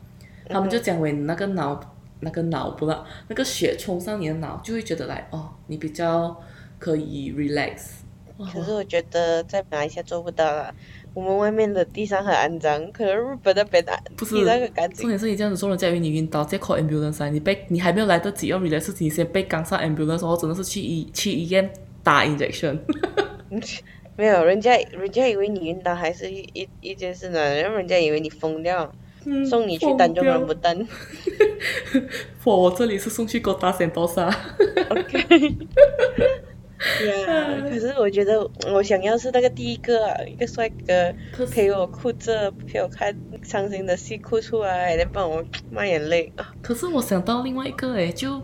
[0.48, 1.80] 他们就讲为你那个脑
[2.20, 6.38] 那个脑不啦，那个血冲上你的脑，就会觉得来哦，你比较
[6.78, 8.00] 可以 relax。
[8.38, 10.72] 哇可是我觉得在马来西亚做不到啦。
[11.14, 15.00] 我们外面的地上很肮脏，可能日本那边的不是地上很干净。
[15.00, 21.68] 重点是你这样子做，人家以为你晕倒，直接 call ambulance 来，你被你还没有来得及要 relax，你先被赶上 ambulance，然后真的是去医去医院
[22.04, 22.78] 打 injection。
[24.16, 28.92] 没有，人家人家以为你晕倒还是一一一件事呢，然后人家以为你疯掉，
[29.48, 30.86] 送你去单中人不单。
[32.44, 34.32] 我 我这里是送去 Kota Sentosa。
[34.90, 35.56] OK。
[37.26, 41.12] 呀，可是我觉得我想要是那个第一个啊，一个帅哥
[41.50, 46.54] 陪我哭着陪我看伤心的戏哭出来，来帮我抹眼泪啊。
[46.62, 48.40] 可是我想到另外一个诶，就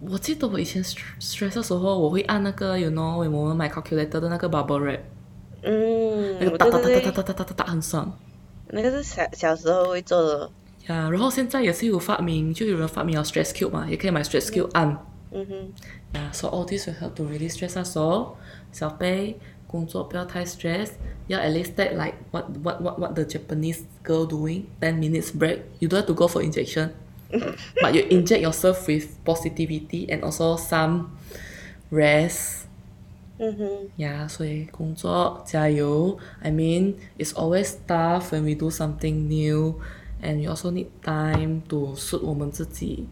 [0.00, 5.00] 我记得我以前 stre- stress 的时候，我会按那个 you know 我们买 calculator 的那个 bubble wrap，
[5.62, 8.12] 嗯，那个哒哒哒哒哒哒哒哒哒很爽。
[8.68, 10.50] 那个是小小时候会做的。
[10.88, 14.88] 呀，然后现在也是有发明，就有人发明了 stress cube 嘛，也可以买 stress cube 按。
[15.32, 15.72] 嗯哼，
[16.15, 18.35] Yeah, so all this will help to really stress us all.
[18.71, 19.37] 小贝，
[19.67, 20.89] 工作不要太 stress，
[21.27, 25.61] 要 at least take like what what what what the Japanese girl doing, ten minutes break.
[25.79, 26.89] You don't have to go for injection,
[27.81, 31.11] but you inject yourself with positivity and also some
[31.89, 32.65] rest.
[33.37, 36.17] 嗯哼， Yeah, 所以工作加油。
[36.41, 39.75] I mean, it's always tough when we do something new,
[40.21, 43.07] and we also need time to suit 我们自己。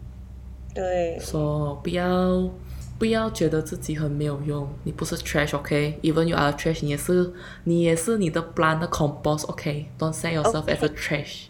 [0.72, 2.48] 对，说不要
[2.98, 7.32] 不要觉得自己很没有用，你不是 trash，OK？Even、you are a trash，你也是
[7.64, 11.44] 你也是你的 plant 的 compost，OK？Don't、say yourself as a trash。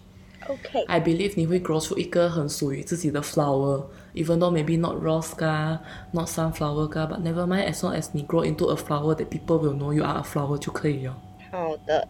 [0.48, 5.78] OK， I believe 你会 grow 出一个很属于自己的 flower，even though maybe not rose 噶，
[6.12, 9.76] not sunflower 噶，but never mind as long as 你 grow into a flower that people will
[9.76, 11.16] know you are a flower 就可以了。
[11.52, 12.08] 好的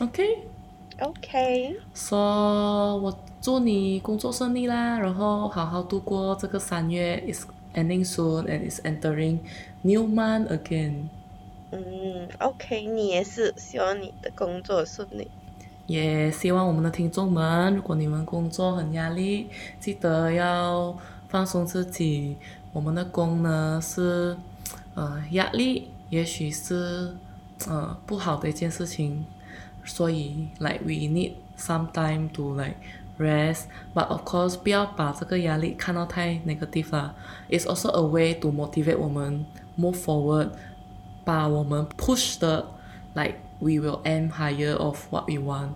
[0.00, 0.38] OK？
[1.00, 7.44] ，OK， So 我祝你工作顺利啦，然后好好度过这个三月，is
[7.77, 9.39] ending soon and is entering
[9.83, 11.09] new month again。
[11.71, 15.29] 嗯，OK，你也是，希望你的工作顺利。
[15.85, 19.47] 也希望我们的听众们，如果你们工作很压力，
[19.79, 20.97] 记得要
[21.29, 22.35] 放松自己。
[22.73, 24.35] 我们的工呢是，
[24.95, 27.15] 呃，压力也许是
[27.67, 29.25] 呃不好的一件事情，
[29.83, 32.75] 所以 like we need some time to like
[33.17, 33.63] rest.
[33.93, 37.15] But of course，不要把这个压力看到太 negative 啦。
[37.49, 39.45] It's also a way to motivate 我们
[39.77, 40.49] move forward，
[41.23, 42.65] 把我们 push 的
[43.13, 45.69] like we will aim higher of what we want.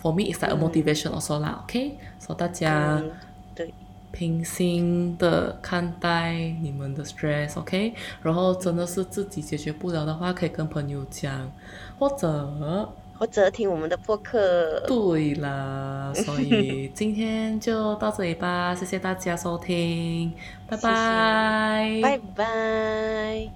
[0.00, 1.98] For me, it's like a motivation also 啦，OK？
[2.20, 3.10] 所、以大家嗯，
[3.54, 3.74] 对，
[4.12, 11.50] 平心的看待你们的 stress，OK？、然后真的是自己解决不了的话，可以跟朋友讲，
[11.98, 12.88] 或者
[13.18, 14.80] 或者听我们的播客。
[14.86, 20.32] 对啦，所以今天就到这里吧，谢谢大家收听，
[20.68, 23.50] 拜谢拜，拜拜。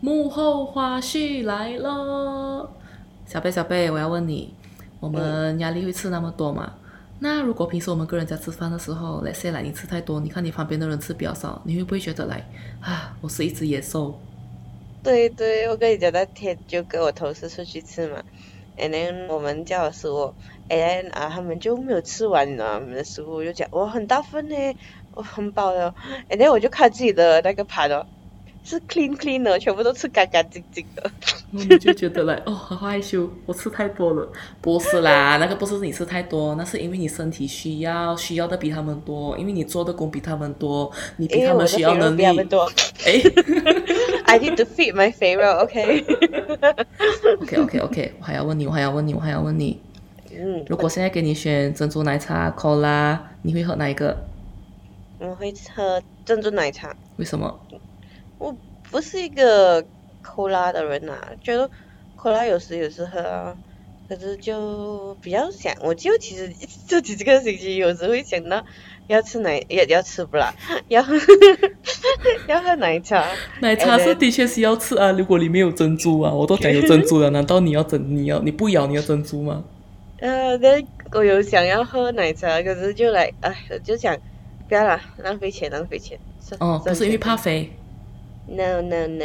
[0.00, 2.70] 幕后花絮来了，
[3.26, 4.54] 小贝小贝，我要问你，
[4.98, 6.72] 我们压力会吃那么多吗？
[7.18, 12.42] 那如果平时我们跟人家吃饭的时候，let's say 来你吃太多，你看你旁边的人吃比较少，你会不会觉得来
[12.80, 14.18] 啊，我是一只野兽？
[15.02, 18.22] 对对，我跟你讲，那天就跟我同事出去吃嘛
[18.78, 20.34] ，and then 我们叫的食物
[20.68, 22.80] ，and then 啊他们就没有吃完，你知道吗？
[22.82, 24.54] 我们的食物就讲我很大份呢，
[25.14, 25.94] 我很饱了
[26.28, 28.04] ，and then 我就看自己的那个盘哦，
[28.62, 31.10] 是 clean clean 的，全部都吃干干净净的。
[31.52, 34.28] 你就觉得来哦，好害羞，我吃太多了。
[34.60, 42.22] 不是啦，那个不是你吃太多，那是因为你身体需要，需要的比他们多，因为你做的工比他们多，你比他们需要能力。
[42.22, 42.70] 因为我的多。
[43.04, 43.20] 哎
[44.30, 46.04] ，I need to feed my favorite，OK。
[47.42, 49.80] OK，OK，OK， 我还要问你，我还要问你，我还要问你。
[50.32, 50.64] 嗯。
[50.68, 54.16] 如果现在给你选珍珠奶茶、Cola，你会喝哪一个？
[55.18, 56.94] 我会喝珍珠奶茶。
[57.16, 57.60] 为什么？
[58.38, 58.54] 我
[58.90, 59.84] 不是一个。
[60.22, 61.68] 扣拉的人呐，觉得
[62.14, 63.56] 扣拉有时有时喝啊，
[64.06, 66.52] 可是就比较想，我就其实
[66.86, 68.62] 这几个星期有时会想到
[69.10, 70.54] 要吃奶，要要吃不啦，
[70.86, 71.14] 要喝
[72.46, 73.26] 要喝奶茶。
[73.60, 79.64] 奶茶是的确是要吃啊，如果里面有珍珠啊，我都讲有珍珠了，难道你要整你要你不咬你要珍珠吗？
[80.20, 80.80] 呃，那
[81.12, 84.16] 我有想要喝奶茶，可是就来，哎，我就想
[84.68, 86.16] 不要啦，浪费钱浪费钱。
[86.60, 87.72] 哦，不是因为怕肥。
[88.46, 89.24] No no no，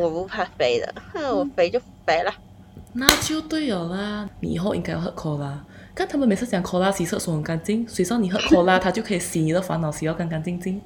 [0.00, 2.32] 我不怕肥的，我肥就肥了。
[2.94, 5.58] 那就对了啦，你以后应该要喝 Cola。
[5.98, 10.80] 看他们每次讲 Cola 洗厕所很干净，谁说你喝 Cola 它就可以洗你的烦恼，洗到干干净净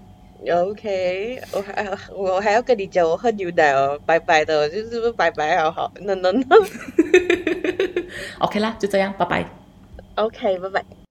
[0.51, 5.93] ？OK，我还我还要跟你讲，我喝牛奶哦，白白的，就是不白白好好。
[6.01, 6.57] No no no。
[8.39, 9.47] OK 啦，就这样，拜拜。
[10.15, 11.02] OK，拜拜。